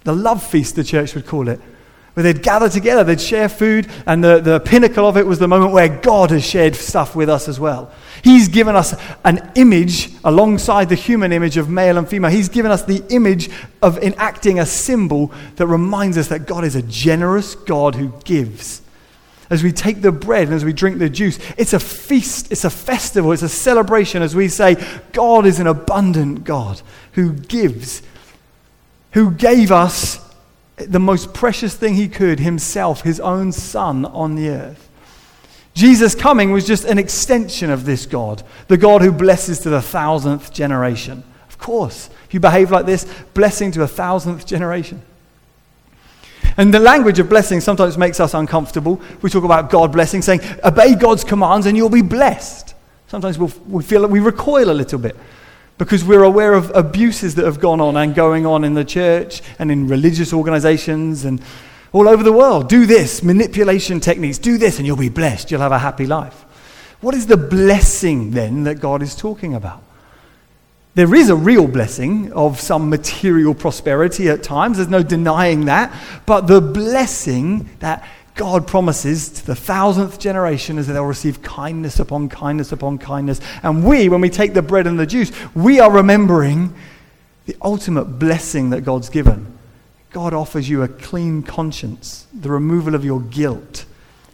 the 0.04 0.16
love 0.16 0.42
feast, 0.42 0.76
the 0.76 0.84
church 0.84 1.14
would 1.14 1.28
call 1.28 1.48
it 1.48 1.62
where 2.16 2.24
they'd 2.24 2.42
gather 2.42 2.70
together, 2.70 3.04
they'd 3.04 3.20
share 3.20 3.50
food, 3.50 3.88
and 4.08 4.24
the, 4.24 4.40
the 4.40 4.62
pinnacle 4.62 5.06
of 5.06 5.18
it 5.18 5.28
was 5.28 5.38
the 5.38 5.50
moment 5.50 5.74
where 5.74 5.90
God 5.90 6.32
has 6.32 6.46
shared 6.46 6.74
stuff 6.74 7.14
with 7.14 7.30
us 7.30 7.50
as 7.50 7.60
well. 7.60 7.92
He's 8.24 8.48
given 8.48 8.74
us 8.74 8.96
an 9.26 9.52
image 9.56 10.12
alongside 10.24 10.88
the 10.88 10.96
human 10.96 11.34
image 11.34 11.58
of 11.58 11.70
male 11.70 11.98
and 11.98 12.08
female. 12.08 12.32
He's 12.32 12.48
given 12.48 12.72
us 12.72 12.84
the 12.84 13.04
image 13.10 13.50
of 13.82 13.98
enacting 13.98 14.60
a 14.60 14.66
symbol 14.66 15.34
that 15.58 15.68
reminds 15.68 16.18
us 16.18 16.30
that 16.30 16.48
God 16.48 16.64
is 16.64 16.76
a 16.76 16.82
generous 16.82 17.54
God 17.54 17.96
who 17.96 18.14
gives. 18.24 18.82
As 19.50 19.62
we 19.62 19.74
take 19.74 20.02
the 20.02 20.14
bread 20.14 20.48
and 20.48 20.54
as 20.54 20.64
we 20.64 20.72
drink 20.72 21.00
the 21.00 21.10
juice, 21.10 21.38
it's 21.58 21.74
a 21.74 21.80
feast, 21.80 22.50
it's 22.50 22.64
a 22.64 22.70
festival, 22.70 23.34
it's 23.34 23.44
a 23.44 23.50
celebration 23.50 24.22
as 24.22 24.34
we 24.34 24.48
say, 24.48 24.84
God 25.12 25.46
is 25.46 25.60
an 25.60 25.68
abundant 25.68 26.46
God 26.46 26.82
who 27.12 27.34
gives, 27.34 28.02
who 29.12 29.32
gave 29.32 29.72
us 29.72 30.25
the 30.78 31.00
most 31.00 31.34
precious 31.34 31.76
thing 31.76 31.96
he 31.96 32.08
could, 32.08 32.40
himself, 32.40 33.02
his 33.02 33.20
own 33.20 33.52
son 33.52 34.06
on 34.06 34.36
the 34.36 34.50
earth. 34.50 34.90
Jesus 35.74 36.16
coming 36.16 36.52
was 36.52 36.66
just 36.66 36.86
an 36.86 36.98
extension 36.98 37.70
of 37.70 37.86
this 37.86 38.06
God, 38.06 38.44
the 38.68 38.78
God 38.78 39.02
who 39.02 39.12
blesses 39.12 39.60
to 39.60 39.70
the 39.70 39.82
thousandth 39.82 40.54
generation. 40.54 41.24
Of 41.50 41.58
course, 41.58 42.10
if 42.26 42.34
you 42.34 42.40
behave 42.40 42.72
like 42.72 42.86
this, 42.86 43.06
blessing 43.34 43.72
to 43.72 43.84
a 43.84 43.88
thousandth 43.88 44.46
generation. 44.46 45.02
And 46.58 46.74
the 46.74 46.80
language 46.80 47.20
of 47.20 47.28
blessing 47.28 47.60
sometimes 47.60 47.98
makes 47.98 48.20
us 48.22 48.34
uncomfortable. 48.34 49.02
We 49.22 49.30
talk 49.30 49.44
about 49.44 49.70
God 49.70 49.92
blessing, 49.92 50.22
saying, 50.22 50.42
obey 50.64 50.96
God's 50.96 51.26
commands 51.26 51.66
and 51.66 51.76
you'll 51.76 51.90
be 51.90 52.02
blessed. 52.02 52.74
Sometimes 53.08 53.38
we'll, 53.38 53.52
we 53.68 53.84
feel 53.84 54.02
that 54.02 54.10
we 54.10 54.20
recoil 54.20 54.72
a 54.72 54.74
little 54.74 55.00
bit 55.00 55.18
because 55.78 56.04
we're 56.04 56.24
aware 56.24 56.54
of 56.54 56.72
abuses 56.76 57.36
that 57.36 57.46
have 57.46 57.60
gone 57.60 57.82
on 57.82 57.98
and 57.98 58.16
going 58.16 58.46
on 58.46 58.64
in 58.64 58.74
the 58.74 58.86
church 58.86 59.42
and 59.60 59.72
in 59.72 59.88
religious 59.88 60.32
organizations 60.34 61.26
and 61.26 61.42
all 61.92 62.08
over 62.08 62.24
the 62.24 62.34
world. 62.34 62.70
Do 62.70 62.86
this, 62.86 63.24
manipulation 63.24 64.00
techniques, 64.00 64.38
do 64.38 64.58
this, 64.58 64.78
and 64.78 64.88
you'll 64.88 64.98
be 64.98 65.10
blessed. 65.10 65.52
You'll 65.52 65.62
have 65.62 65.72
a 65.72 65.80
happy 65.80 66.06
life. 66.06 66.46
What 67.02 67.16
is 67.16 67.28
the 67.28 67.38
blessing 67.38 68.32
then 68.32 68.64
that 68.64 68.76
God 68.76 69.02
is 69.02 69.16
talking 69.16 69.54
about? 69.54 69.84
There 70.96 71.14
is 71.14 71.30
a 71.30 71.36
real 71.36 71.68
blessing 71.68 72.32
of 72.32 72.60
some 72.60 72.90
material 72.90 73.54
prosperity 73.54 74.30
at 74.30 74.44
times, 74.44 74.78
there's 74.78 74.90
no 74.90 75.04
denying 75.04 75.66
that. 75.66 75.94
But 76.26 76.48
the 76.48 76.62
blessing 76.62 77.70
that 77.80 78.08
God 78.36 78.68
promises 78.68 79.30
to 79.30 79.46
the 79.46 79.56
thousandth 79.56 80.20
generation 80.20 80.78
is 80.78 80.88
that 80.88 80.94
they'll 80.94 81.06
receive 81.06 81.42
kindness 81.42 82.00
upon 82.00 82.28
kindness 82.28 82.74
upon 82.74 82.98
kindness. 82.98 83.40
And 83.64 83.84
we, 83.84 84.10
when 84.10 84.20
we 84.20 84.30
take 84.30 84.54
the 84.54 84.62
bread 84.62 84.88
and 84.88 85.00
the 85.00 85.06
juice, 85.06 85.32
we 85.56 85.80
are 85.80 85.90
remembering 85.90 86.76
the 87.46 87.56
ultimate 87.62 88.06
blessing 88.06 88.72
that 88.72 88.82
God's 88.82 89.10
given. 89.10 89.58
God 90.12 90.34
offers 90.34 90.70
you 90.70 90.84
a 90.84 90.88
clean 90.88 91.44
conscience, 91.44 92.28
the 92.34 92.50
removal 92.50 92.94
of 92.94 93.06
your 93.06 93.22
guilt. 93.22 93.86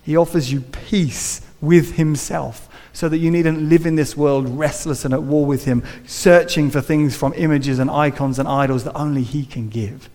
He 0.03 0.17
offers 0.17 0.51
you 0.51 0.61
peace 0.61 1.41
with 1.59 1.95
Himself 1.95 2.69
so 2.93 3.07
that 3.07 3.19
you 3.19 3.29
needn't 3.29 3.61
live 3.61 3.85
in 3.85 3.95
this 3.95 4.17
world 4.17 4.49
restless 4.49 5.05
and 5.05 5.13
at 5.13 5.23
war 5.23 5.45
with 5.45 5.65
Him, 5.65 5.83
searching 6.07 6.71
for 6.71 6.81
things 6.81 7.15
from 7.15 7.33
images 7.35 7.77
and 7.77 7.89
icons 7.89 8.39
and 8.39 8.47
idols 8.47 8.83
that 8.83 8.93
only 8.95 9.23
He 9.23 9.45
can 9.45 9.69
give. 9.69 10.09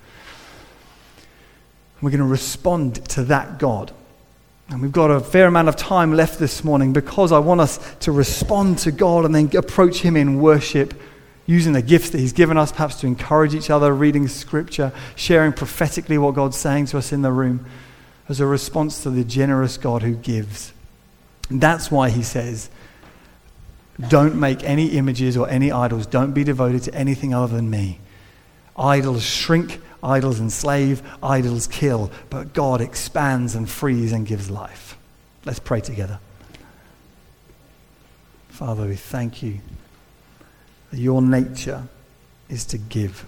We're 2.00 2.10
going 2.10 2.20
to 2.20 2.26
respond 2.26 3.04
to 3.10 3.24
that 3.24 3.58
God. 3.58 3.92
And 4.68 4.82
we've 4.82 4.92
got 4.92 5.10
a 5.10 5.20
fair 5.20 5.46
amount 5.46 5.68
of 5.68 5.76
time 5.76 6.12
left 6.12 6.38
this 6.38 6.64
morning 6.64 6.92
because 6.92 7.30
I 7.32 7.38
want 7.38 7.60
us 7.60 7.78
to 8.00 8.12
respond 8.12 8.78
to 8.78 8.92
God 8.92 9.24
and 9.24 9.34
then 9.34 9.50
approach 9.56 10.00
Him 10.00 10.16
in 10.16 10.40
worship 10.40 10.94
using 11.46 11.72
the 11.72 11.82
gifts 11.82 12.10
that 12.10 12.18
He's 12.18 12.32
given 12.32 12.58
us, 12.58 12.72
perhaps 12.72 13.00
to 13.00 13.06
encourage 13.06 13.54
each 13.54 13.70
other, 13.70 13.94
reading 13.94 14.26
Scripture, 14.26 14.92
sharing 15.14 15.52
prophetically 15.52 16.18
what 16.18 16.34
God's 16.34 16.56
saying 16.56 16.86
to 16.86 16.98
us 16.98 17.12
in 17.12 17.22
the 17.22 17.30
room 17.30 17.64
as 18.28 18.40
a 18.40 18.46
response 18.46 19.04
to 19.04 19.10
the 19.10 19.22
generous 19.22 19.78
God 19.78 20.02
who 20.02 20.16
gives. 20.16 20.72
And 21.48 21.60
that's 21.60 21.90
why 21.90 22.10
He 22.10 22.24
says, 22.24 22.68
don't 24.08 24.34
make 24.34 24.62
any 24.64 24.88
images 24.88 25.36
or 25.36 25.48
any 25.48 25.72
idols. 25.72 26.06
Don't 26.06 26.32
be 26.32 26.44
devoted 26.44 26.82
to 26.82 26.94
anything 26.94 27.32
other 27.32 27.54
than 27.54 27.70
me. 27.70 28.00
Idols 28.76 29.22
shrink 29.22 29.80
Idols 30.06 30.38
enslave, 30.38 31.02
idols 31.20 31.66
kill, 31.66 32.12
but 32.30 32.54
God 32.54 32.80
expands 32.80 33.56
and 33.56 33.68
frees 33.68 34.12
and 34.12 34.24
gives 34.24 34.48
life. 34.48 34.96
Let's 35.44 35.58
pray 35.58 35.80
together. 35.80 36.20
Father, 38.48 38.86
we 38.86 38.94
thank 38.94 39.42
you 39.42 39.58
that 40.92 41.00
your 41.00 41.20
nature 41.20 41.88
is 42.48 42.64
to 42.66 42.78
give. 42.78 43.26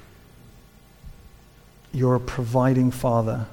You're 1.92 2.14
a 2.14 2.20
providing 2.20 2.92
Father. 2.92 3.46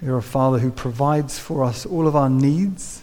You're 0.00 0.18
a 0.18 0.22
Father 0.22 0.60
who 0.60 0.70
provides 0.70 1.40
for 1.40 1.64
us 1.64 1.84
all 1.84 2.06
of 2.06 2.14
our 2.14 2.30
needs, 2.30 3.02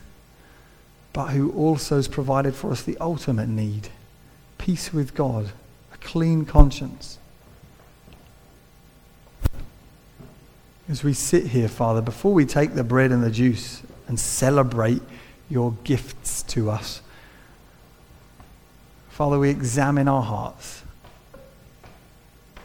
but 1.12 1.28
who 1.28 1.52
also 1.52 1.98
has 1.98 2.08
provided 2.08 2.56
for 2.56 2.72
us 2.72 2.84
the 2.84 2.98
ultimate 3.00 3.50
need 3.50 3.90
peace 4.58 4.94
with 4.94 5.16
God, 5.16 5.52
a 5.92 5.98
clean 5.98 6.46
conscience. 6.46 7.18
As 10.90 11.04
we 11.04 11.14
sit 11.14 11.46
here, 11.46 11.68
Father, 11.68 12.02
before 12.02 12.34
we 12.34 12.48
take 12.48 12.74
the 12.74 12.84
bread 12.84 13.12
and 13.12 13.24
the 13.24 13.30
juice 13.30 13.84
and 14.08 14.20
celebrate 14.20 15.04
your 15.48 15.76
gifts 15.84 16.42
to 16.44 16.72
us, 16.72 17.04
Father, 19.10 19.38
we 19.38 19.52
examine 19.52 20.08
our 20.08 20.24
hearts. 20.24 20.82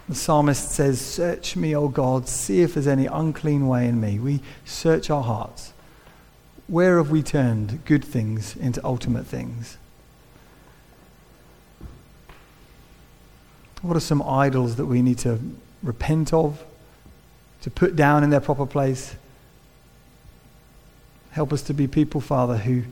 The 0.09 0.14
psalmist 0.14 0.70
says, 0.70 1.03
Search 1.03 1.55
me, 1.55 1.77
O 1.77 1.89
God, 1.89 2.27
see 2.27 2.62
if 2.62 2.75
there's 2.75 2.87
any 2.87 3.05
unclean 3.05 3.68
way 3.68 3.87
in 3.87 4.01
me. 4.01 4.18
We 4.18 4.41
search 4.64 5.11
our 5.11 5.22
hearts. 5.22 5.75
Where 6.66 6.97
have 6.97 7.11
we 7.11 7.22
turned 7.22 7.85
good 7.85 8.05
things 8.05 8.57
into 8.57 8.83
ultimate 8.87 9.27
things? 9.27 9.77
What 13.83 13.99
are 13.99 14.01
some 14.01 14.22
idols 14.22 14.77
that 14.77 14.87
we 14.87 15.03
need 15.03 15.18
to 15.18 15.39
repent 15.83 16.33
of, 16.33 16.64
to 17.65 17.71
put 17.71 17.97
down 17.97 18.23
in 18.23 18.29
their 18.29 18.41
proper 18.41 18.67
place? 18.67 19.17
Help 21.31 21.51
us 21.51 21.62
to 21.62 21.73
be 21.73 21.87
people, 21.87 22.21
Father, 22.21 22.59
who 22.59 22.83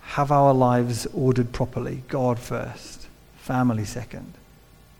have 0.00 0.32
our 0.32 0.54
lives 0.54 1.06
ordered 1.12 1.52
properly. 1.52 2.02
God 2.08 2.38
first, 2.38 3.06
family 3.36 3.84
second 3.84 4.32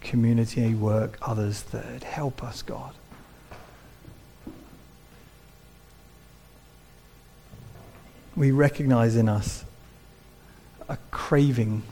community 0.02 0.74
work, 0.74 1.16
others 1.22 1.62
third. 1.62 2.04
Help 2.04 2.44
us, 2.44 2.60
God. 2.60 2.92
We 8.36 8.50
recognize 8.50 9.16
in 9.16 9.26
us 9.26 9.64
a 10.86 10.98
craving 11.10 11.82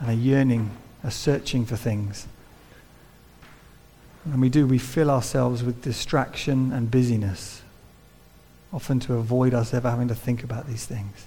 and 0.00 0.10
a 0.10 0.14
yearning, 0.14 0.72
a 1.04 1.12
searching 1.12 1.64
for 1.64 1.76
things. 1.76 2.26
And 4.24 4.40
we 4.40 4.48
do, 4.48 4.66
we 4.66 4.78
fill 4.78 5.10
ourselves 5.10 5.62
with 5.62 5.82
distraction 5.82 6.72
and 6.72 6.90
busyness, 6.90 7.62
often 8.72 9.00
to 9.00 9.14
avoid 9.14 9.54
us 9.54 9.72
ever 9.72 9.90
having 9.90 10.08
to 10.08 10.14
think 10.14 10.44
about 10.44 10.66
these 10.66 10.84
things. 10.84 11.26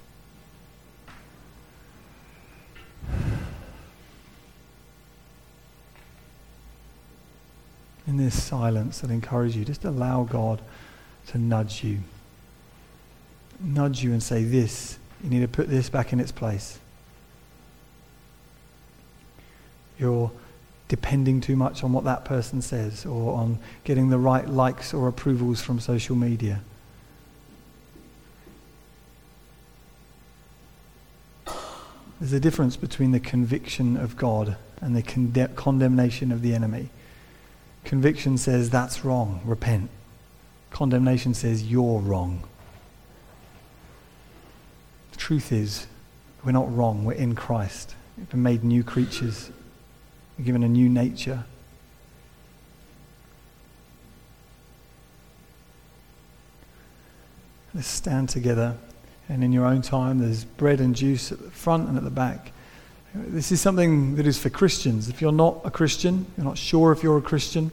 in 8.13 8.17
this 8.17 8.41
silence, 8.41 9.03
I'd 9.03 9.09
encourage 9.09 9.55
you 9.55 9.65
just 9.65 9.85
allow 9.85 10.23
God 10.23 10.61
to 11.27 11.37
nudge 11.37 11.83
you. 11.83 11.99
Nudge 13.59 14.03
you 14.03 14.11
and 14.11 14.21
say, 14.21 14.43
This, 14.43 14.99
you 15.23 15.29
need 15.29 15.41
to 15.41 15.47
put 15.47 15.69
this 15.69 15.89
back 15.89 16.13
in 16.13 16.19
its 16.19 16.31
place. 16.31 16.79
You're 19.97 20.31
depending 20.87 21.41
too 21.41 21.55
much 21.55 21.83
on 21.83 21.93
what 21.93 22.03
that 22.03 22.25
person 22.25 22.61
says 22.61 23.05
or 23.05 23.33
on 23.33 23.59
getting 23.83 24.09
the 24.09 24.17
right 24.17 24.47
likes 24.47 24.93
or 24.93 25.07
approvals 25.07 25.61
from 25.61 25.79
social 25.79 26.15
media. 26.15 26.61
There's 32.19 32.33
a 32.33 32.39
difference 32.39 32.77
between 32.77 33.11
the 33.11 33.19
conviction 33.19 33.97
of 33.97 34.15
God 34.15 34.55
and 34.79 34.95
the 34.95 35.01
conde- 35.01 35.55
condemnation 35.55 36.31
of 36.31 36.41
the 36.41 36.53
enemy. 36.53 36.89
Conviction 37.83 38.37
says 38.37 38.69
that's 38.69 39.03
wrong, 39.03 39.41
repent. 39.43 39.89
Condemnation 40.69 41.33
says 41.33 41.63
you're 41.63 41.99
wrong. 41.99 42.43
The 45.11 45.17
truth 45.17 45.51
is, 45.51 45.87
we're 46.45 46.51
not 46.51 46.73
wrong, 46.73 47.03
we're 47.03 47.13
in 47.13 47.35
Christ. 47.35 47.95
We've 48.17 48.29
been 48.29 48.43
made 48.43 48.63
new 48.63 48.83
creatures, 48.83 49.51
we're 50.37 50.45
given 50.45 50.63
a 50.63 50.69
new 50.69 50.89
nature. 50.89 51.43
Let's 57.75 57.87
stand 57.87 58.29
together, 58.29 58.77
and 59.29 59.43
in 59.43 59.51
your 59.51 59.65
own 59.65 59.81
time, 59.81 60.19
there's 60.19 60.45
bread 60.45 60.79
and 60.79 60.95
juice 60.95 61.31
at 61.31 61.39
the 61.39 61.49
front 61.49 61.87
and 61.87 61.97
at 61.97 62.03
the 62.03 62.11
back. 62.11 62.51
This 63.15 63.51
is 63.51 63.61
something 63.61 64.15
that 64.15 64.27
is 64.27 64.37
for 64.37 64.49
Christians. 64.49 65.09
If 65.09 65.21
you're 65.21 65.31
not 65.31 65.61
a 65.63 65.71
Christian, 65.71 66.25
you're 66.37 66.45
not 66.45 66.57
sure 66.57 66.91
if 66.91 67.03
you're 67.03 67.17
a 67.17 67.21
Christian, 67.21 67.71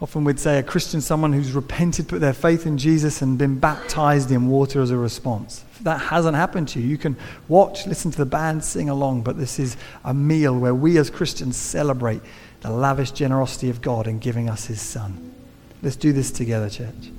often 0.00 0.24
we'd 0.24 0.38
say 0.38 0.58
a 0.58 0.62
Christian, 0.62 1.00
someone 1.00 1.32
who's 1.32 1.52
repented, 1.52 2.08
put 2.08 2.20
their 2.20 2.32
faith 2.32 2.66
in 2.66 2.78
Jesus, 2.78 3.22
and 3.22 3.38
been 3.38 3.58
baptized 3.58 4.30
in 4.30 4.48
water 4.48 4.82
as 4.82 4.90
a 4.90 4.96
response. 4.96 5.64
If 5.72 5.80
that 5.80 6.00
hasn't 6.00 6.36
happened 6.36 6.68
to 6.68 6.80
you, 6.80 6.86
you 6.86 6.98
can 6.98 7.16
watch, 7.48 7.86
listen 7.86 8.10
to 8.10 8.18
the 8.18 8.26
band, 8.26 8.64
sing 8.64 8.88
along, 8.88 9.22
but 9.22 9.38
this 9.38 9.58
is 9.58 9.76
a 10.04 10.12
meal 10.12 10.58
where 10.58 10.74
we 10.74 10.98
as 10.98 11.10
Christians 11.10 11.56
celebrate 11.56 12.20
the 12.60 12.70
lavish 12.70 13.12
generosity 13.12 13.70
of 13.70 13.80
God 13.80 14.06
in 14.06 14.18
giving 14.18 14.48
us 14.48 14.66
His 14.66 14.80
Son. 14.80 15.34
Let's 15.82 15.96
do 15.96 16.12
this 16.12 16.30
together, 16.30 16.68
church. 16.68 17.10